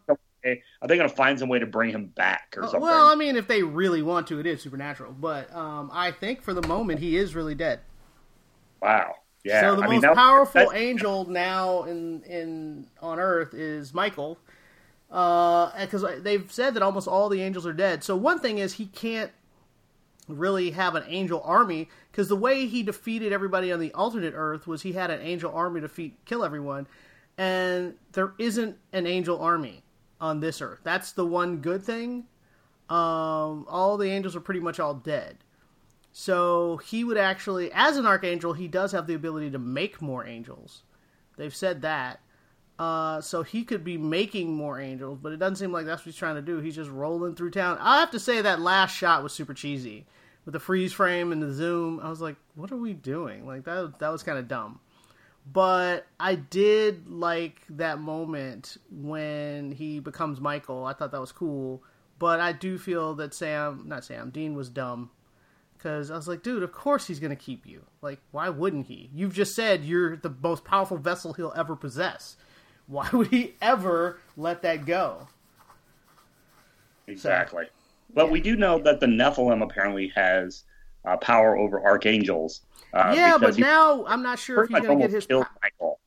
[0.46, 2.82] Are they going to find some way to bring him back or Uh, something?
[2.82, 5.14] well, I mean, if they really want to, it is supernatural.
[5.14, 7.80] But um, I think for the moment, he is really dead.
[8.82, 9.16] wow.
[9.44, 9.62] Yeah.
[9.62, 13.92] so the I most mean, that- powerful that's- angel now in in on Earth is
[13.94, 14.38] Michael.
[15.10, 18.04] because they've said that almost all the angels are dead.
[18.04, 19.32] So one thing is he can't
[20.28, 24.68] really have an angel army because the way he defeated everybody on the alternate Earth
[24.68, 26.86] was he had an angel army to defeat, kill everyone,
[27.38, 29.84] and there isn't an angel army
[30.22, 30.80] on this Earth.
[30.84, 32.26] That's the one good thing.
[32.90, 35.38] Um, all the angels are pretty much all dead.
[36.14, 40.26] So he would actually, as an archangel, he does have the ability to make more
[40.26, 40.84] angels.
[41.38, 42.20] They've said that.
[42.78, 46.08] Uh, so he could be making more angels, but it doesn't seem like that's what
[46.08, 46.60] he's trying to do.
[46.60, 47.78] He's just rolling through town.
[47.80, 50.06] I have to say that last shot was super cheesy
[50.46, 52.00] with the freeze frame and the zoom.
[52.02, 54.00] I was like, "What are we doing?" Like that.
[54.00, 54.80] That was kind of dumb.
[55.46, 60.86] But I did like that moment when he becomes Michael.
[60.86, 61.84] I thought that was cool.
[62.20, 65.10] But I do feel that Sam, not Sam, Dean was dumb
[65.82, 67.84] because I was like, dude, of course he's gonna keep you.
[68.04, 69.10] Like, why wouldn't he?
[69.14, 72.38] You've just said you're the most powerful vessel he'll ever possess.
[72.86, 75.28] Why would he ever let that go?
[77.08, 77.66] Exactly.
[78.14, 80.64] But we do know that the Nephilim apparently has
[81.06, 82.62] uh, power over archangels.
[82.94, 86.00] Uh, yeah, but now I'm not sure if he's gonna get his po- Michael.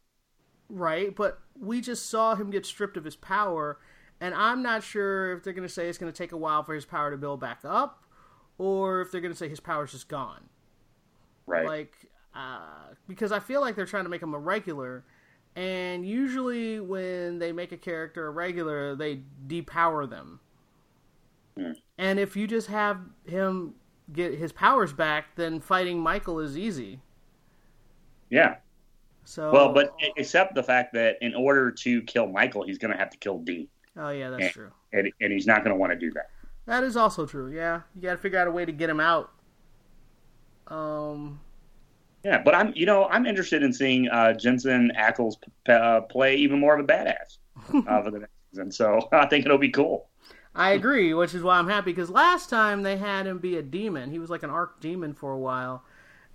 [0.68, 1.14] right.
[1.14, 3.78] But we just saw him get stripped of his power,
[4.20, 6.84] and I'm not sure if they're gonna say it's gonna take a while for his
[6.84, 8.04] power to build back up,
[8.58, 10.48] or if they're gonna say his power's just gone.
[11.46, 11.66] Right.
[11.66, 11.94] like
[12.34, 15.04] uh, because I feel like they're trying to make him a regular,
[15.56, 20.40] and usually when they make a character a regular, they depower them.
[21.56, 21.72] Hmm.
[21.98, 23.74] And if you just have him
[24.12, 27.00] get his powers back, then fighting Michael is easy.
[28.30, 28.56] yeah.
[29.26, 32.98] So Well, but except the fact that in order to kill Michael, he's going to
[32.98, 34.50] have to kill Dean, oh yeah, that's Yeah.
[34.50, 34.70] true.
[34.92, 36.26] and, and he's not going to want to do that.
[36.66, 37.50] That is also true.
[37.50, 39.30] Yeah, you got to figure out a way to get him out.
[40.68, 41.40] Um,
[42.24, 45.34] Yeah, but I'm, you know, I'm interested in seeing uh, Jensen Ackles
[45.66, 47.38] p- uh, play even more of a badass
[47.88, 48.70] uh, for the next season.
[48.72, 50.08] So I think it'll be cool.
[50.54, 53.62] I agree, which is why I'm happy because last time they had him be a
[53.62, 54.10] demon.
[54.10, 55.84] He was like an arc demon for a while,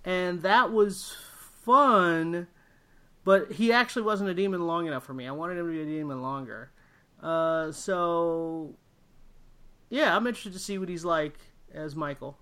[0.04, 1.16] and that was
[1.62, 2.46] fun.
[3.24, 5.26] But he actually wasn't a demon long enough for me.
[5.26, 6.70] I wanted him to be a demon longer.
[7.22, 8.74] Uh, so
[9.88, 11.38] yeah, I'm interested to see what he's like
[11.72, 12.38] as Michael.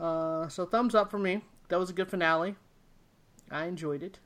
[0.00, 1.42] Uh, so thumbs up for me.
[1.68, 2.56] That was a good finale.
[3.50, 4.18] I enjoyed it.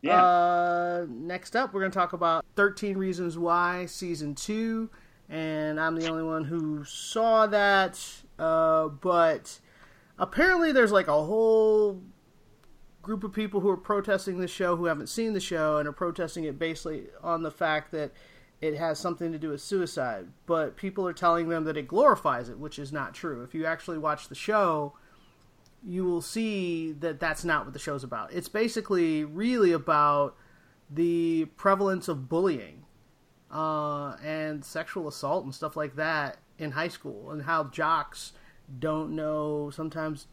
[0.00, 0.22] Yeah.
[0.22, 4.88] Uh, next up, we're going to talk about 13 Reasons Why Season 2.
[5.28, 8.00] And I'm the only one who saw that.
[8.38, 9.58] Uh, but
[10.18, 12.02] apparently, there's like a whole
[13.02, 15.92] group of people who are protesting the show who haven't seen the show and are
[15.92, 18.12] protesting it basically on the fact that
[18.60, 20.26] it has something to do with suicide.
[20.46, 23.42] But people are telling them that it glorifies it, which is not true.
[23.42, 24.94] If you actually watch the show,
[25.86, 28.32] you will see that that's not what the show's about.
[28.32, 30.36] It's basically really about
[30.90, 32.84] the prevalence of bullying
[33.50, 38.32] uh, and sexual assault and stuff like that in high school, and how jocks
[38.78, 40.26] don't know sometimes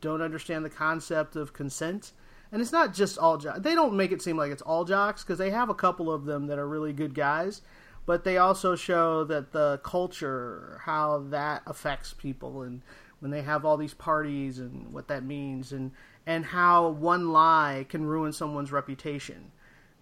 [0.00, 2.12] don't understand the concept of consent.
[2.52, 3.60] And it's not just all jocks.
[3.60, 6.26] They don't make it seem like it's all jocks because they have a couple of
[6.26, 7.62] them that are really good guys,
[8.06, 12.82] but they also show that the culture, how that affects people, and
[13.18, 15.90] when they have all these parties and what that means, and
[16.24, 19.50] and how one lie can ruin someone's reputation.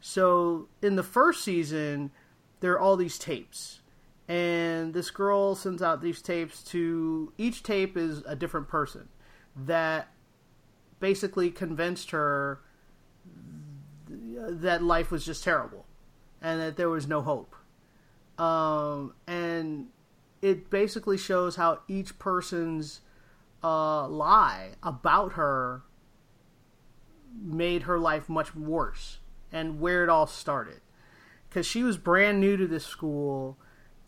[0.06, 2.10] So in the first season,
[2.60, 3.80] there are all these tapes,
[4.28, 9.08] and this girl sends out these tapes to each tape is a different person
[9.56, 10.08] that
[11.00, 12.60] basically convinced her
[14.06, 15.86] that life was just terrible
[16.42, 17.56] and that there was no hope.
[18.38, 19.86] Um, and
[20.42, 23.00] it basically shows how each person's
[23.62, 25.80] uh, lie about her
[27.42, 29.20] made her life much worse
[29.54, 30.80] and where it all started.
[31.48, 33.56] Because she was brand new to this school,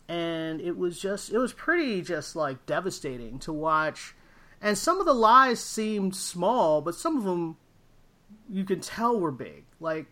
[0.09, 4.13] and it was just, it was pretty just like devastating to watch.
[4.61, 7.55] And some of the lies seemed small, but some of them
[8.49, 9.63] you can tell were big.
[9.79, 10.07] Like,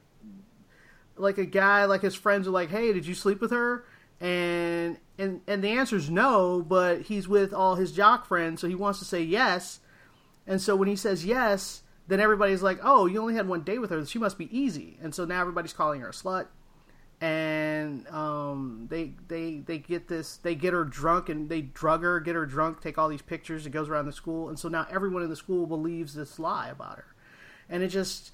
[1.18, 3.86] like a guy, like his friends are like, "Hey, did you sleep with her?"
[4.22, 8.68] And and and the answer is no, but he's with all his jock friends, so
[8.68, 9.80] he wants to say yes.
[10.48, 13.80] And so when he says yes, then everybody's like, "Oh, you only had one date
[13.80, 16.48] with her; she must be easy." And so now everybody's calling her a slut.
[17.22, 22.20] And um, they they they get this, they get her drunk, and they drug her,
[22.20, 23.66] get her drunk, take all these pictures.
[23.66, 26.68] It goes around the school, and so now everyone in the school believes this lie
[26.68, 27.16] about her,
[27.70, 28.32] and it just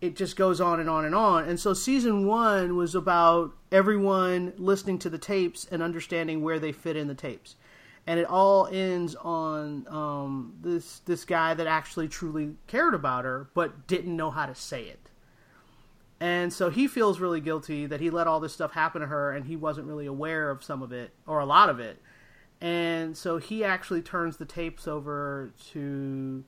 [0.00, 1.48] it just goes on and on and on.
[1.48, 6.72] And so season one was about everyone listening to the tapes and understanding where they
[6.72, 7.56] fit in the tapes.
[8.06, 13.48] And it all ends on um, this this guy that actually truly cared about her,
[13.54, 15.10] but didn't know how to say it.
[16.20, 19.32] And so he feels really guilty that he let all this stuff happen to her
[19.32, 22.00] and he wasn't really aware of some of it or a lot of it.
[22.60, 26.44] And so he actually turns the tapes over to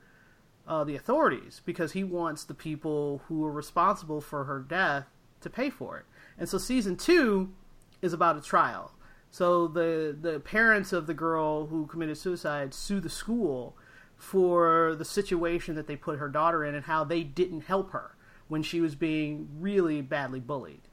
[0.66, 5.06] uh, the authorities because he wants the people who are responsible for her death
[5.42, 6.04] to pay for it.
[6.38, 7.52] And so season two
[8.00, 8.92] is about a trial.
[9.36, 13.76] So the the parents of the girl who committed suicide sue the school
[14.16, 18.16] for the situation that they put her daughter in and how they didn't help her
[18.48, 20.88] when she was being really badly bullied.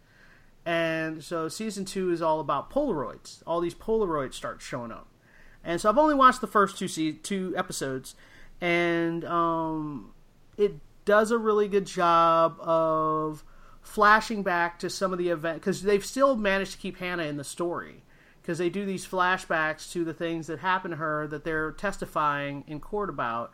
[0.65, 3.41] And so season two is all about Polaroids.
[3.47, 5.07] All these Polaroids start showing up.
[5.63, 8.13] And so I've only watched the first two se- two episodes,
[8.59, 10.11] and um,
[10.57, 13.45] it does a really good job of
[13.81, 17.37] flashing back to some of the event because they've still managed to keep Hannah in
[17.37, 18.03] the story
[18.43, 22.65] because they do these flashbacks to the things that happened to her that they're testifying
[22.67, 23.51] in court about.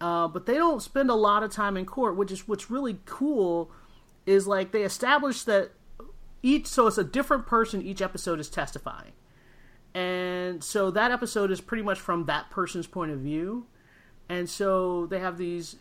[0.00, 2.98] Uh, but they don't spend a lot of time in court, which is what's really
[3.06, 3.70] cool.
[4.26, 5.70] Is like they establish that
[6.42, 9.12] each so it's a different person each episode is testifying,
[9.94, 13.66] and so that episode is pretty much from that person's point of view,
[14.28, 15.76] and so they have these.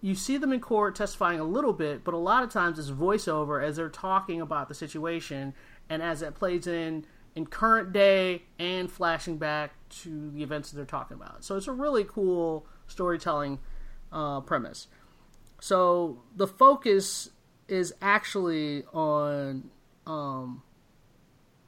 [0.00, 2.90] You see them in court testifying a little bit, but a lot of times it's
[2.90, 5.54] voiceover as they're talking about the situation,
[5.88, 7.06] and as it plays in
[7.36, 11.44] in current day and flashing back to the events that they're talking about.
[11.44, 13.58] So it's a really cool storytelling
[14.12, 14.86] uh, premise.
[15.60, 17.30] So the focus
[17.68, 19.70] is actually on
[20.06, 20.62] um,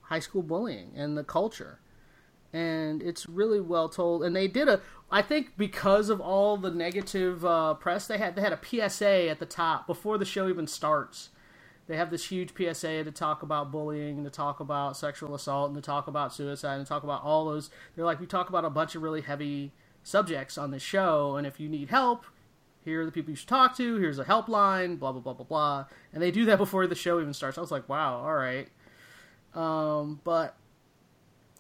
[0.03, 1.81] high school bullying and the culture,
[2.53, 4.23] and it's really well told.
[4.23, 8.37] And they did a, I think, because of all the negative uh, press they had,
[8.37, 11.31] they had a PSA at the top before the show even starts
[11.87, 15.69] they have this huge PSA to talk about bullying and to talk about sexual assault
[15.69, 17.71] and to talk about suicide and talk about all those.
[17.95, 19.73] They're like, we talk about a bunch of really heavy
[20.03, 22.25] subjects on this show, and if you need help,
[22.85, 23.97] here are the people you should talk to.
[23.97, 25.87] Here's a helpline, blah blah blah blah blah.
[26.13, 27.59] And they do that before the show even starts.
[27.59, 28.69] I was like, wow, all right.
[29.55, 30.57] Um, but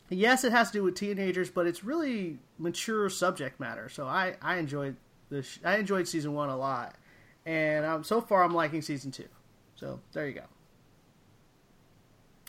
[0.09, 3.89] yes, it has to do with teenagers, but it's really mature subject matter.
[3.89, 4.97] So I I enjoyed
[5.31, 5.59] this.
[5.65, 6.95] I enjoyed season one a lot,
[7.45, 9.29] and um, so far I'm liking season two.
[9.77, 10.45] So there you go.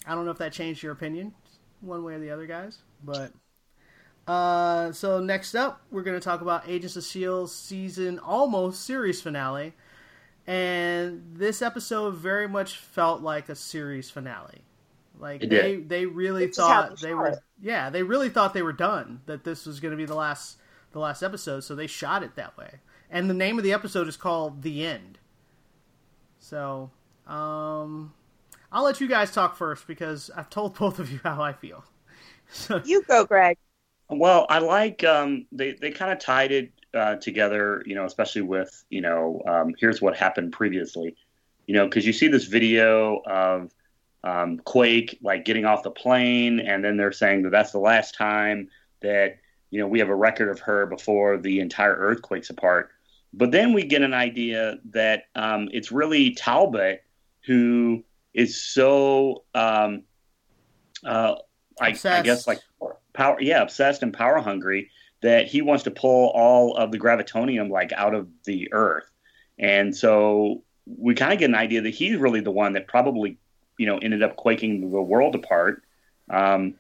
[0.05, 1.33] I don't know if that changed your opinion
[1.81, 3.33] one way or the other, guys, but
[4.27, 9.21] uh, so next up, we're going to talk about Agents of Shield season almost series
[9.21, 9.73] finale,
[10.45, 14.63] and this episode very much felt like a series finale.
[15.19, 15.77] Like It they did.
[15.77, 17.39] they really It's just how thought they they were it.
[17.61, 20.57] yeah they really thought they were done that this was going to be the last
[20.91, 22.79] the last episode, so they shot it that way.
[23.09, 25.19] And the name of the episode is called The End.
[26.39, 26.91] So
[27.27, 28.13] um,
[28.71, 31.83] I'll let you guys talk first because I've told both of you how I feel.
[32.49, 33.57] So, You go, Greg.
[34.09, 38.43] Well, I like um, they they kind of tied it uh, together, you know, especially
[38.43, 41.15] with you know, um, here's what happened previously,
[41.65, 43.73] you know, because you see this video of
[44.23, 48.15] um, Quake like getting off the plane, and then they're saying that that's the last
[48.15, 48.69] time
[49.01, 49.39] that
[49.71, 52.91] you know we have a record of her before the entire earthquake's apart.
[53.33, 57.03] But then we get an idea that um, it's really Talbot
[57.47, 60.03] who is so um,
[61.03, 61.35] uh,
[61.79, 62.59] I, I guess like
[63.13, 64.91] power yeah obsessed and power hungry
[65.21, 69.09] that he wants to pull all of the gravitonium like out of the earth.
[69.57, 73.37] And so we kind of get an idea that he's really the one that probably
[73.77, 75.83] you know ended up quaking the world apart.
[76.29, 76.75] Um,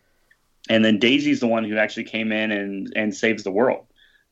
[0.69, 3.85] and then daisy's the one who actually came in and and saves the world.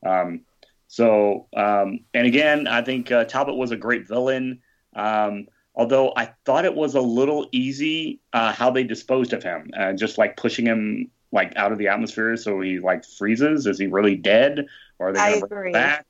[0.05, 0.41] Um,
[0.87, 4.61] so um, and again i think uh, talbot was a great villain.
[4.95, 9.71] Um, although I thought it was a little easy uh, how they disposed of him,
[9.77, 13.67] uh, just like pushing him like out of the atmosphere so he like freezes.
[13.67, 14.65] Is he really dead,
[14.99, 15.69] or are they I gonna bring agree.
[15.69, 16.05] him back?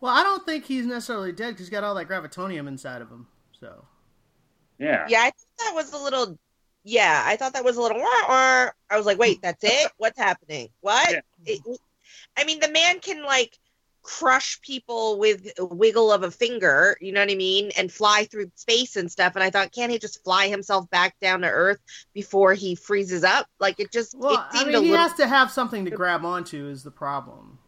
[0.00, 3.08] well, I don't think he's necessarily dead because he's got all that gravitonium inside of
[3.10, 3.26] him.
[3.60, 3.84] So,
[4.78, 6.38] Yeah, Yeah, I thought that was a little.
[6.84, 7.98] Yeah, I thought that was a little.
[7.98, 8.70] Wah, wah.
[8.90, 9.90] I was like, wait, that's it?
[9.98, 10.68] What's happening?
[10.80, 11.10] What?
[11.10, 11.20] Yeah.
[11.44, 11.80] It-
[12.36, 13.58] I mean, the man can like
[14.02, 18.24] crush people with a wiggle of a finger, you know what I mean, and fly
[18.30, 19.34] through space and stuff.
[19.34, 21.80] And I thought, can't he just fly himself back down to Earth
[22.14, 23.46] before he freezes up?
[23.60, 24.96] Like it just well, it I mean, a he little.
[24.96, 27.58] has to have something to grab onto is the problem.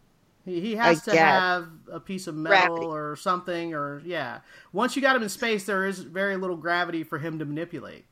[0.45, 1.19] He, he has I to guess.
[1.19, 2.85] have a piece of metal Gravity.
[2.87, 4.39] or something, or yeah.
[4.73, 8.05] Once you got him in space, there is very little gravity for him to manipulate.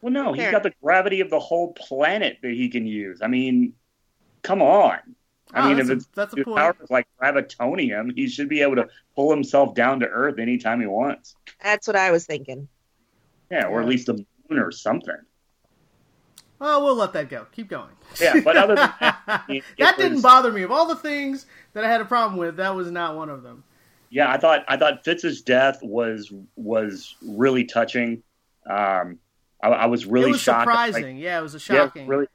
[0.00, 3.20] Well, no, he's got the gravity of the whole planet that he can use.
[3.22, 3.74] I mean,
[4.42, 4.98] come on.
[5.54, 6.56] I Oh, mean, that's if a- it's that's a his point.
[6.58, 10.80] power is like gravitonium, he should be able to pull himself down to Earth anytime
[10.80, 11.36] he wants.
[11.62, 12.68] That's what I was thinking.
[13.50, 14.14] Yeah, or at least the
[14.48, 15.16] moon or something.
[16.58, 17.46] Well, we'll let that go.
[17.52, 17.90] Keep going.
[18.20, 20.62] Yeah, but other than that, it that didn't bother me.
[20.62, 23.42] Of all the things that I had a problem with, that was not one of
[23.42, 23.62] them.
[24.08, 28.22] Yeah, I thought I thought Fitz's death was was really touching.
[28.68, 29.18] Um,
[29.62, 30.66] I, I was really it was shocked.
[30.66, 31.18] like, surprising.
[31.18, 32.06] yeah, it was a yeah, shocking.
[32.06, 32.26] really,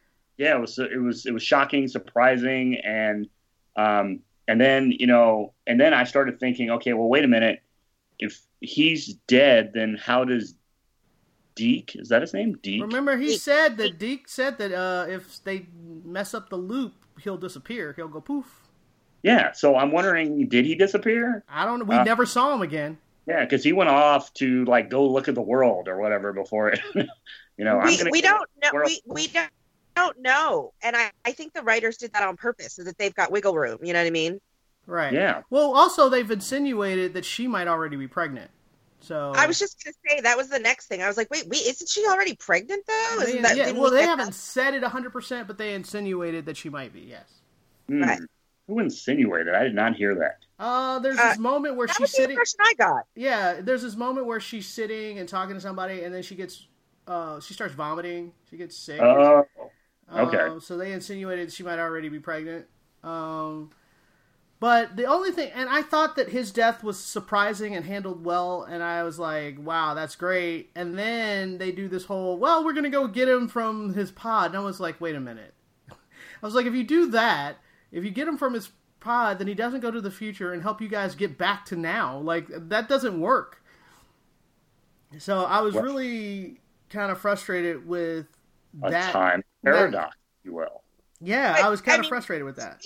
[0.41, 3.27] yeah, it was it was it was shocking, surprising, and
[3.75, 7.61] um, and then you know, and then I started thinking, okay, well, wait a minute,
[8.17, 10.55] if he's dead, then how does
[11.53, 11.95] Deke?
[11.95, 12.57] Is that his name?
[12.63, 12.81] Deke?
[12.81, 15.67] Remember, he Deke- said that Deke said that uh, if they
[16.03, 17.93] mess up the loop, he'll disappear.
[17.95, 18.47] He'll go poof.
[19.21, 19.51] Yeah.
[19.51, 21.43] So I'm wondering, did he disappear?
[21.47, 21.85] I don't.
[21.85, 22.97] We Uh, never saw him again.
[23.27, 26.69] Yeah, because he went off to like go look at the world or whatever before
[26.69, 26.79] it.
[26.95, 29.51] you know, I'm we, gonna we don't know we, we don't,
[30.01, 33.13] don't know and I, I think the writers did that on purpose so that they've
[33.13, 34.39] got wiggle room you know what i mean
[34.87, 35.13] Right.
[35.13, 35.43] Yeah.
[35.51, 38.49] Well, also they've insinuated that she might already be pregnant.
[38.99, 41.29] So i was just going to say that was the next thing i was like
[41.29, 44.27] wait wait isn't she already pregnant though They- isn't that yeah, well, we they haven't
[44.27, 44.33] that?
[44.33, 47.27] said it 100%, but they insinuated that she might be, yes.
[47.87, 48.03] Hmm.
[48.03, 48.19] Right.
[48.67, 49.53] Who insinuated?
[49.53, 50.37] I did not hear that.
[50.59, 52.31] Uh, there's Uh, this moment where she's was the sitting.
[52.31, 56.13] impression i got Yeah, there's this moment where she's sitting and talking to somebody, and
[56.13, 56.67] then she gets,
[57.07, 58.33] uh, she starts vomiting.
[58.49, 58.99] She gets sick.
[59.01, 59.45] Oh,
[60.21, 60.37] okay.
[60.37, 62.65] Um, so they insinuated she might already be pregnant.
[63.03, 63.71] Um,
[64.59, 68.61] but the only thing, and I thought that his death was surprising and handled well,
[68.61, 70.69] and I was like, wow, that's great.
[70.75, 74.11] And then they do this whole, well, we're going to go get him from his
[74.11, 74.51] pod.
[74.51, 75.55] And I was like, wait a minute.
[75.89, 75.95] I
[76.45, 77.57] was like, if you do that,
[77.91, 78.69] if you get him from his
[78.99, 81.75] pod, then he doesn't go to the future and help you guys get back to
[81.75, 82.19] now.
[82.19, 83.63] Like, that doesn't work.
[85.17, 86.61] So I was Well- really
[86.91, 88.27] kind of frustrated with
[88.83, 89.11] a that.
[89.11, 90.83] time paradox, if you will.
[91.19, 92.81] Yeah, But, I was kind I of mean- frustrated with that.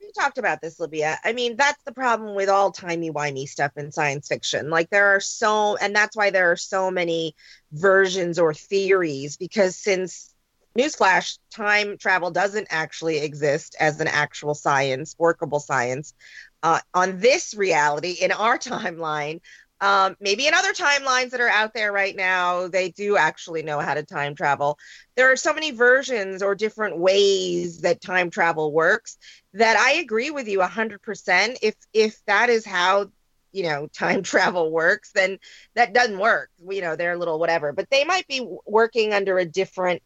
[0.00, 1.18] we talked about this, Livia.
[1.24, 4.70] I mean, that's the problem with all timey wimey stuff in science fiction.
[4.70, 7.34] Like there are so, and that's why there are so many
[7.72, 9.36] versions or theories.
[9.36, 10.32] Because since
[10.78, 16.14] newsflash, time travel doesn't actually exist as an actual science, workable science.
[16.62, 19.40] Uh, on this reality, in our timeline,
[19.82, 23.80] um, maybe in other timelines that are out there right now, they do actually know
[23.80, 24.78] how to time travel.
[25.16, 29.18] There are so many versions or different ways that time travel works
[29.54, 31.58] that I agree with you 100%.
[31.62, 33.10] If if that is how
[33.50, 35.38] you know time travel works, then
[35.74, 36.50] that doesn't work.
[36.70, 40.00] You know, they're a little whatever, but they might be working under a different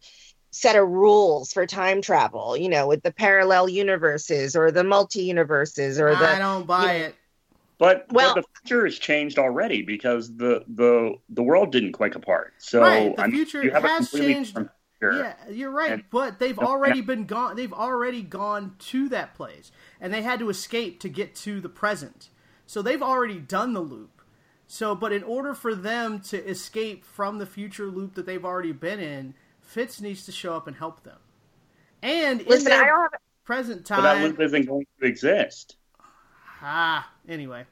[0.53, 2.57] set of rules for time travel.
[2.57, 6.81] You know, with the parallel universes or the multi universes or the I don't buy
[6.81, 7.17] you know, it.
[7.79, 12.15] But, Well- but the future has changed already because the the the world didn't quake
[12.15, 12.55] apart.
[12.59, 14.51] So right, the I mean, future you have a has changed.
[14.55, 15.19] different future.
[15.19, 17.05] Yeah, you're right, And- but they've No, already yeah.
[17.07, 17.57] been gone.
[17.57, 19.71] They've already gone to that place,
[20.01, 22.31] and they had to escape to get to the present.
[22.65, 24.23] So they've already done the loop.
[24.67, 28.73] So, but in order for them to escape from the future loop that they've already
[28.73, 31.19] been in, Fitz needs to show up and help them.
[32.03, 32.65] And in listen.
[32.71, 35.76] their I don't have present But that loop isn't going to exist.
[36.63, 37.67] Ah, anyway,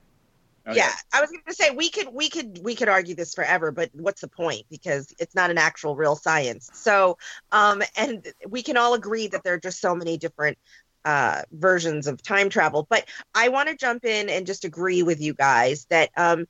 [0.66, 0.76] Okay.
[0.76, 3.70] Yeah, I was going to say we could we could we could argue this forever,
[3.70, 4.62] but what's the point?
[4.70, 6.70] Because it's not an actual real science.
[6.72, 7.18] So,
[7.53, 10.57] um, and we can all agree that there are just so many different
[11.05, 12.87] uh, versions of time travel.
[12.89, 16.47] But I want to jump in and just agree with you guys that um,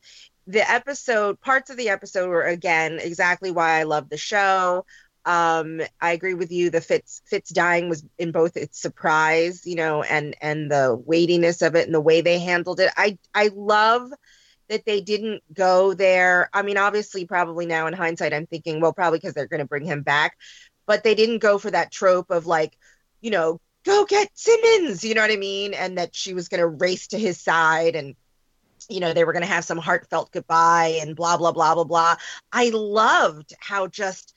[0.46, 4.84] the episode parts of the episode were again exactly why I love the show.
[5.26, 6.70] Um, I agree with you.
[6.70, 11.62] The Fitz Fitz dying was in both its surprise, you know, and and the weightiness
[11.62, 12.92] of it and the way they handled it.
[12.96, 14.10] I I love
[14.68, 16.48] that they didn't go there.
[16.52, 19.66] I mean, obviously, probably now in hindsight, I'm thinking, well, probably because they're going to
[19.66, 20.36] bring him back,
[20.86, 22.76] but they didn't go for that trope of like,
[23.20, 26.60] you know, go get Simmons, you know what I mean, and that she was going
[26.60, 28.14] to race to his side and
[28.88, 31.84] you know they were going to have some heartfelt goodbye and blah blah blah blah
[31.84, 32.16] blah
[32.52, 34.34] i loved how just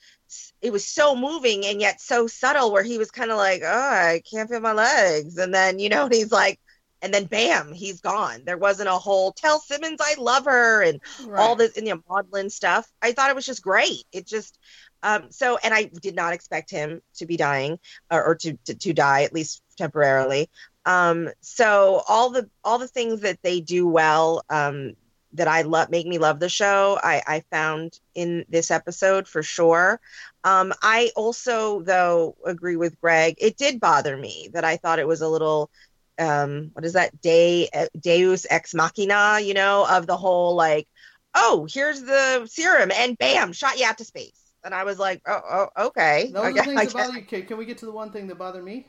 [0.60, 3.68] it was so moving and yet so subtle where he was kind of like oh
[3.68, 5.36] i can't feel my legs.
[5.38, 6.60] And then you know he's like
[7.00, 8.42] and then bam he's gone.
[8.44, 11.00] There wasn't a whole tell simmons i love her and
[11.36, 12.86] all this and you know maudlin stuff.
[13.02, 14.04] I thought it was just great.
[14.12, 14.58] It just
[15.02, 17.78] um so and i did not expect him to be dying
[18.10, 20.50] or, or to, to to die at least temporarily.
[20.84, 24.94] Um so all the all the things that they do well um
[25.34, 26.98] that I love make me love the show.
[27.02, 30.00] I, I found in this episode for sure.
[30.44, 33.36] Um, I also though agree with Greg.
[33.38, 35.70] It did bother me that I thought it was a little
[36.18, 37.68] um, what is that De
[38.00, 40.88] Deus ex machina, you know, of the whole like,
[41.34, 44.40] oh, here's the serum and bam, shot you out to space.
[44.64, 45.40] And I was like, oh,
[45.76, 46.30] oh okay.
[46.32, 47.42] Those things that bother you.
[47.44, 48.88] Can we get to the one thing that bothered me?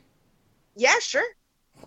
[0.76, 1.22] Yeah, sure.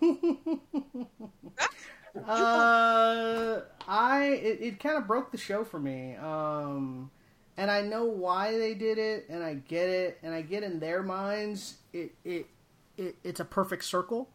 [2.16, 6.16] Uh, I it, it kind of broke the show for me.
[6.16, 7.10] Um,
[7.56, 10.80] and I know why they did it, and I get it, and I get in
[10.80, 12.46] their minds it it,
[12.96, 14.28] it it's a perfect circle.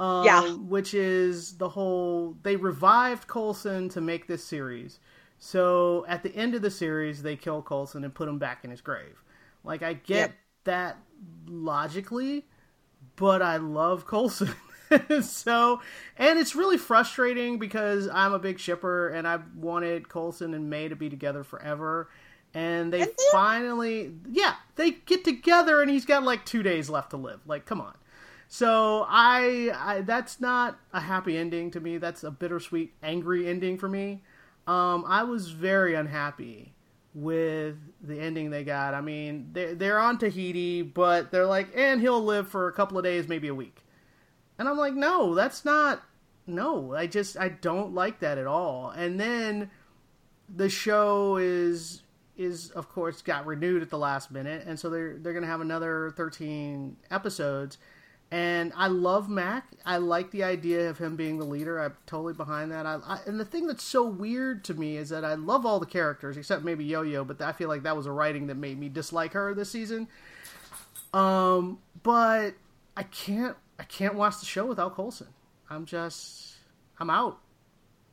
[0.00, 0.42] Um, Yeah.
[0.68, 5.00] which is the whole they revived Coulson to make this series.
[5.38, 8.70] So at the end of the series, they kill Coulson and put him back in
[8.70, 9.22] his grave.
[9.64, 10.38] Like I get Yep.
[10.64, 10.98] that
[11.48, 12.46] logically,
[13.16, 14.54] but I love Coulson.
[15.22, 15.80] so,
[16.16, 20.88] and it's really frustrating because I'm a big shipper and I wanted Coulson and May
[20.88, 22.08] to be together forever.
[22.54, 26.88] And they And they- finally, yeah, they get together and he's got like two days
[26.88, 27.40] left to live.
[27.46, 27.94] Like, come on.
[28.48, 31.98] So I, I that's not a happy ending to me.
[31.98, 34.22] That's a bittersweet, angry ending for me.
[34.66, 36.72] Um, I was very unhappy
[37.14, 38.94] with the ending they got.
[38.94, 42.96] I mean, they're, they're on Tahiti, but they're like, and he'll live for a couple
[42.96, 43.82] of days, maybe a week.
[44.58, 46.02] And I'm like, no, that's not.
[46.46, 48.90] No, I just I don't like that at all.
[48.90, 49.70] And then
[50.54, 52.02] the show is
[52.36, 55.60] is of course got renewed at the last minute, and so they're they're gonna have
[55.60, 57.78] another 13 episodes.
[58.30, 59.66] And I love Mac.
[59.86, 61.80] I like the idea of him being the leader.
[61.80, 62.84] I'm totally behind that.
[62.84, 65.80] I, I, and the thing that's so weird to me is that I love all
[65.80, 68.56] the characters except maybe Yo Yo, but I feel like that was a writing that
[68.56, 70.08] made me dislike her this season.
[71.14, 72.52] Um, but
[72.98, 75.28] I can't I can't watch the show without Coulson.
[75.70, 76.54] I'm just
[76.98, 77.38] I'm out.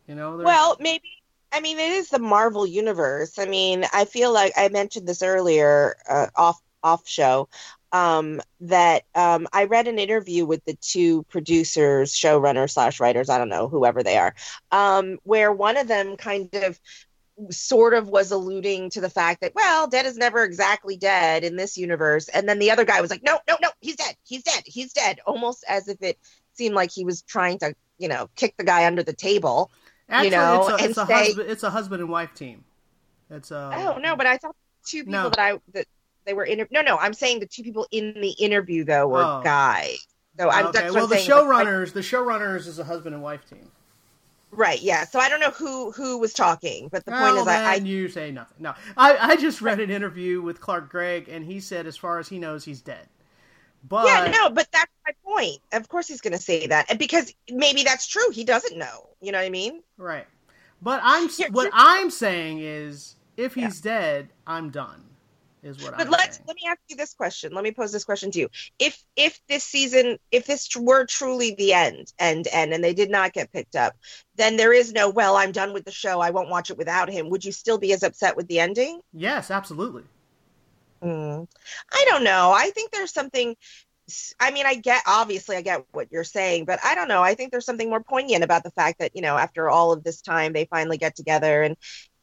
[0.07, 0.37] You know.
[0.37, 1.09] there's- Well, maybe.
[1.51, 3.39] I mean, it is the Marvel universe.
[3.39, 7.47] I mean, I feel like I mentioned this earlier uh, off off show
[7.93, 13.29] um, that um, I read an interview with the two producers, showrunners slash writers.
[13.29, 14.35] I don't know whoever they are,
[14.71, 16.79] um, where one of them kind of
[17.49, 21.57] sort of was alluding to the fact that well dead is never exactly dead in
[21.57, 24.41] this universe and then the other guy was like no no no he's dead he's
[24.43, 26.17] dead he's dead almost as if it
[26.53, 29.69] seemed like he was trying to you know kick the guy under the table
[30.07, 32.63] Actually, know, it's a, and it's a say- husband it's a husband and wife team.
[33.29, 34.55] It's a Oh no, but I thought
[34.85, 35.29] two people No.
[35.29, 35.87] that I that
[36.25, 39.23] they were inter- no no I'm saying the two people in the interview though were
[39.23, 39.41] Oh.
[39.43, 40.05] guys.
[40.39, 40.91] So I'm okay.
[40.91, 43.71] Well, I'm the saying, like, showrunners the showrunners is a husband and wife team.
[44.55, 44.81] Right?
[44.81, 45.05] Yeah.
[45.05, 47.77] So I don't know who who was talking, but the point well, is I, I
[47.77, 48.57] then you say nothing.
[48.59, 52.19] No, I, I just read an interview with Clark Gregg, and he said, as far
[52.19, 53.07] as he knows, he's dead.
[53.87, 55.59] But yeah no, but that's my point.
[55.71, 58.29] Of course he's going to say that, and because maybe that's true.
[58.31, 59.09] He doesn't know.
[59.21, 59.81] You know what I mean?
[59.97, 60.25] right.
[60.81, 65.03] But I'm what I'm saying is, if he's dead, I'm done.
[65.65, 66.47] Is what But I'm let's saying.
[66.47, 67.53] let me ask you this question.
[67.53, 68.49] Let me pose this question to you.
[68.79, 73.09] If if this season, if this were truly the end, and and and they did
[73.09, 73.95] not get picked up,
[74.35, 75.37] then there is no well.
[75.37, 76.19] I'm done with the show.
[76.21, 77.29] I won't watch it without him.
[77.29, 79.01] Would you still be as upset with the ending?
[79.13, 80.03] Yes, absolutely.
[81.03, 81.47] Mm.
[81.93, 82.51] I don't know.
[82.55, 83.55] I think there's something.
[84.39, 87.23] I mean, I get obviously I get what you're saying, but I don't know.
[87.23, 90.03] I think there's something more poignant about the fact that you know after all of
[90.03, 91.75] this time they finally get together and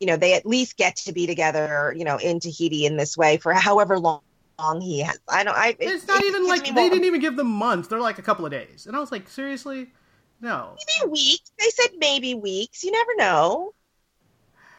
[0.02, 3.16] you know they at least get to be together you know in Tahiti in this
[3.16, 4.20] way for however long,
[4.58, 5.18] long he has.
[5.28, 5.56] I don't.
[5.56, 5.68] I.
[5.68, 7.86] it- It's not it even gives like they more- didn't even give them months.
[7.88, 9.92] They're like a couple of days, and I was like, seriously,
[10.40, 10.76] no.
[11.00, 11.52] maybe weeks.
[11.58, 12.82] They said maybe weeks.
[12.82, 13.74] You never know.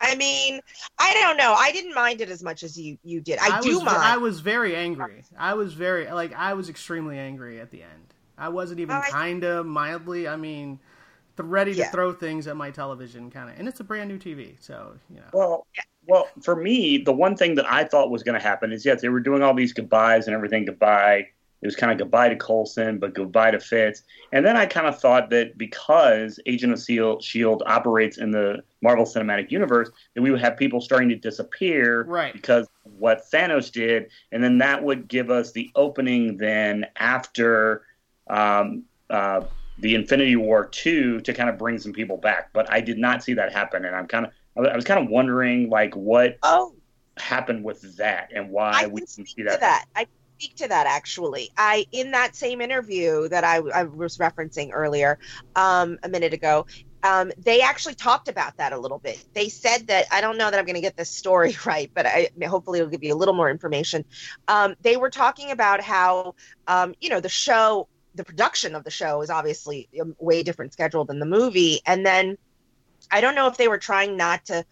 [0.01, 0.59] I mean,
[0.99, 1.53] I don't know.
[1.57, 3.39] I didn't mind it as much as you you did.
[3.39, 3.97] I, do was, mind.
[3.97, 5.23] I was very angry.
[5.39, 8.13] I was very like I was extremely angry at the end.
[8.37, 10.27] I wasn't even Oh, kinda mildly.
[10.27, 10.79] I mean,
[11.37, 11.91] ready to Yeah.
[11.91, 15.17] throw things at my television kind of, and it's a brand new TV, so you
[15.17, 15.23] know.
[15.33, 15.67] Well,
[16.05, 19.01] well, for me, the one thing that I thought was going to happen is yes,
[19.01, 20.65] they were doing all these goodbyes and everything.
[20.65, 21.27] Goodbye.
[21.61, 24.03] It was kind of goodbye to Coulson, but goodbye to Fitz.
[24.33, 28.61] And then I kind of thought that because Agent of Seal, Shield operates in the
[28.81, 32.33] Marvel Cinematic Universe, that we would have people starting to disappear Right.
[32.33, 37.83] because of what Thanos did, and then that would give us the opening then after
[38.27, 39.41] um, uh,
[39.83, 42.51] the Infinity War two to kind of bring some people back.
[42.53, 44.31] But I did not see that happen, and I'm kind of
[44.65, 46.73] I was kind of wondering like what oh,
[47.17, 49.59] happened with that and why I we didn't speak see to that.
[49.59, 49.85] that.
[49.95, 50.07] I
[50.39, 51.49] speak to that actually.
[51.57, 55.19] I in that same interview that I, I was referencing earlier,
[55.55, 56.65] um, a minute ago.
[57.05, 59.21] Um, they actually talked about that a little bit.
[59.33, 62.05] They said that I don't know that I'm going to get this story right, but
[62.05, 64.05] I hopefully it'll give you a little more information.
[64.47, 66.35] Um, they were talking about how
[66.67, 70.73] um, you know the show, the production of the show is obviously a way different
[70.73, 72.37] schedule than the movie, and then
[73.11, 74.65] I don't know if they were trying not to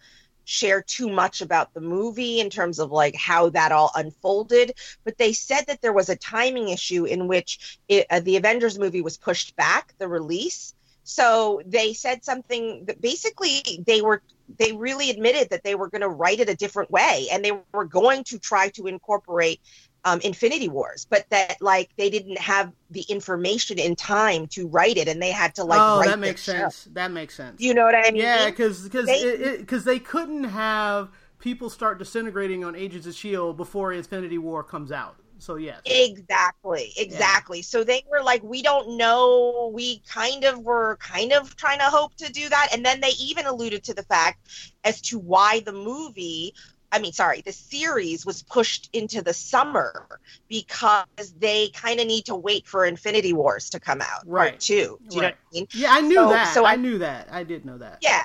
[0.44, 4.72] share too much about the movie in terms of like how that all unfolded
[5.04, 8.78] but they said that there was a timing issue in which it, uh, the avengers
[8.78, 10.74] movie was pushed back the release.
[11.04, 14.22] So they said something that basically they were
[14.58, 17.52] they really admitted that they were going to write it a different way and they
[17.72, 19.60] were going to try to incorporate
[20.04, 24.96] um, Infinity Wars, but that like they didn't have the information in time to write
[24.96, 25.80] it, and they had to like.
[25.82, 26.88] oh, that makes sense.
[26.92, 27.60] That makes sense.
[27.60, 28.22] You know what I mean?
[28.22, 33.56] yeah, because because They- because they couldn't have people start disintegrating on Agents of Shield
[33.56, 35.16] before Infinity War comes out.
[35.38, 35.80] So yes.
[35.84, 37.62] Exactly, exactly.
[37.62, 39.72] So they were like, we don't know.
[39.74, 42.68] We kind of were kind of trying to hope to do that.
[42.72, 44.46] And then they even alluded to the fact
[44.84, 46.54] as to why the movie,
[46.92, 51.06] I mean, sorry, the series was pushed into the summer because
[51.38, 54.50] they kind of need to wait for Infinity Wars to come out, Right.
[54.50, 54.98] part two.
[55.08, 55.68] Do you know what I mean?
[55.72, 56.54] Yeah, I knew So- that.
[56.54, 57.28] so I, I- knew that.
[57.32, 57.98] I did know that.
[58.02, 58.22] Yeah.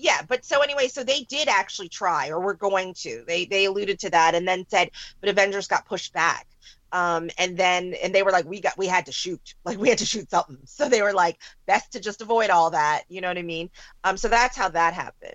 [0.00, 3.24] Yeah, but so anyway, so they did actually try, or were going to.
[3.26, 6.46] They they alluded to that, and then said, but Avengers got pushed back.
[6.92, 9.88] Um, and then and they were like, we got we had to shoot, like we
[9.88, 10.58] had to shoot something.
[10.66, 13.02] So they were like, best to just avoid all that.
[13.08, 13.70] You know what I mean?
[14.04, 15.34] Um, so that's how that happened.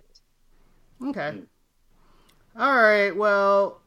[1.06, 1.42] Okay.
[2.58, 3.12] All right.
[3.12, 3.80] Well.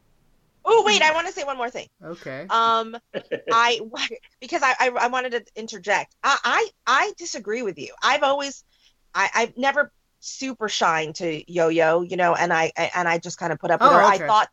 [0.65, 1.87] Oh wait, I want to say one more thing.
[2.05, 2.47] Okay.
[2.51, 2.97] Um,
[3.53, 3.81] I
[4.41, 6.15] because I, I I wanted to interject.
[6.23, 7.95] I I, I disagree with you.
[8.03, 8.65] I've always
[9.15, 13.19] I I've never super shined to Yo Yo, you know, and I, I and I
[13.19, 14.03] just kind of put up with Oh, her.
[14.03, 14.25] okay.
[14.25, 14.49] I thought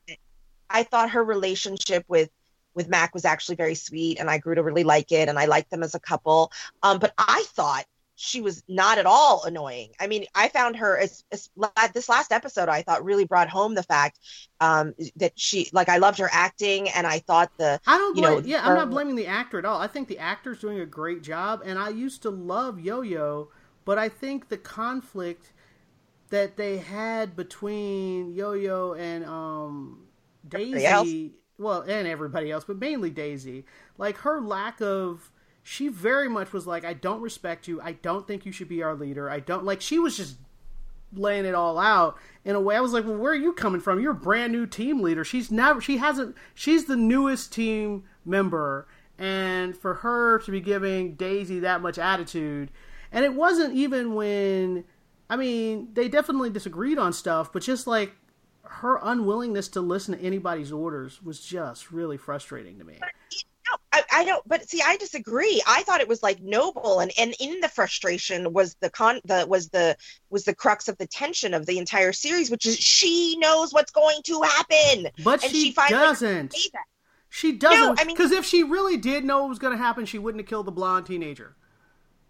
[0.70, 2.30] I thought her relationship with
[2.76, 5.46] with Mac was actually very sweet, and I grew to really like it, and I
[5.46, 6.52] liked them as a couple.
[6.82, 7.86] Um, but I thought
[8.16, 9.90] she was not at all annoying.
[10.00, 11.50] I mean, I found her as, as
[11.94, 12.70] this last episode.
[12.70, 14.20] I thought really brought home the fact
[14.60, 18.22] um, that she like I loved her acting, and I thought the I don't you
[18.22, 18.34] blame.
[18.34, 19.82] know, yeah, I'm not blaming the actor at all.
[19.82, 23.50] I think the actor's doing a great job, and I used to love Yo-Yo,
[23.84, 25.52] but I think the conflict
[26.30, 30.08] that they had between Yo-Yo and um,
[30.48, 33.66] Daisy, well, and everybody else, but mainly Daisy,
[33.98, 35.32] like her lack of.
[35.64, 37.82] She very much was like, I don't respect you.
[37.82, 39.30] I don't think you should be our leader.
[39.30, 39.82] I don't like.
[39.82, 40.38] She was just
[41.14, 42.76] laying it all out in a way.
[42.76, 44.00] I was like, well, where are you coming from?
[44.00, 45.24] You're a brand new team leader.
[45.24, 48.88] She's never, she hasn't, she's the newest team member.
[49.18, 52.72] And for her to be giving Daisy that much attitude,
[53.12, 54.86] and it wasn't even when,
[55.30, 58.16] I mean, they definitely disagreed on stuff, but just like
[58.64, 63.00] her unwillingness to listen to anybody's orders was just really frustrating to me.
[63.74, 64.48] No, I, I don't.
[64.48, 65.62] But see, I disagree.
[65.68, 69.46] I thought it was like noble, and and in the frustration was the con the
[69.48, 69.96] was the
[70.30, 73.92] was the crux of the tension of the entire series, which is she knows what's
[73.92, 76.56] going to happen, But and she, she finally doesn't.
[77.30, 77.80] She doesn't.
[77.80, 80.20] No, I mean- because if she really did know what was going to happen, she
[80.20, 81.56] wouldn't have killed the blonde teenager.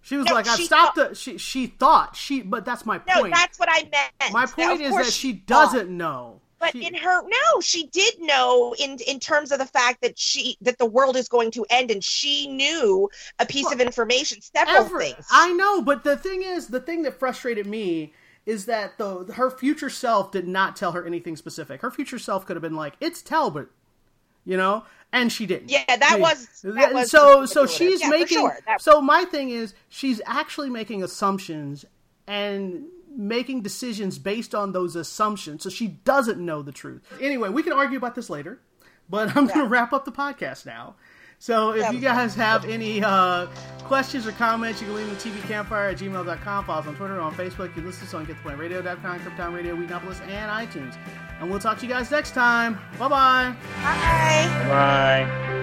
[0.02, 3.00] She was No, like, "I've stopped thought- the." She she thought she, but that's my
[3.08, 3.34] No, point.
[3.34, 4.34] that's what I meant.
[4.34, 5.72] my point is that she thought.
[5.74, 6.42] doesn't know.
[6.64, 10.18] But She- in her no, she did know in in terms of the fact that
[10.18, 13.10] she that the world is going to end, and she knew
[13.40, 15.26] a piece of information, several Every- things.
[15.30, 18.14] I know, but the thing is, the thing that frustrated me
[18.46, 21.82] is that the her future self did not tell her anything specific.
[21.82, 23.68] Her future self could have been like, "It's Talbot,"
[24.46, 25.70] you know, and she didn't.
[25.70, 27.46] Yeah, that was- that was so.
[27.46, 28.38] So she's Yeah, making.
[28.38, 28.58] sure.
[28.80, 31.84] So my thing is, she's actually making assumptions
[32.26, 32.86] and
[33.16, 35.64] making decisions based on those assumptions.
[35.64, 37.02] So she doesn't know the truth.
[37.22, 38.60] Anyway, we can argue about this later,
[39.10, 40.96] but I'm going to wrap up the podcast now.
[41.40, 43.48] So if you guys have any uh,
[43.80, 46.66] questions or comments, you can leave them at tvcampfire at gmail.com.
[46.66, 47.76] Follow us on Twitter, or on Facebook.
[47.76, 50.96] You listen to us on getthepointradio.com, Krypton Radio, Weeknopolis, and iTunes.
[51.42, 52.76] And we'll talk to you guys next time.
[52.98, 53.56] Bye-bye.
[53.84, 54.68] Bye.
[54.70, 55.63] Bye.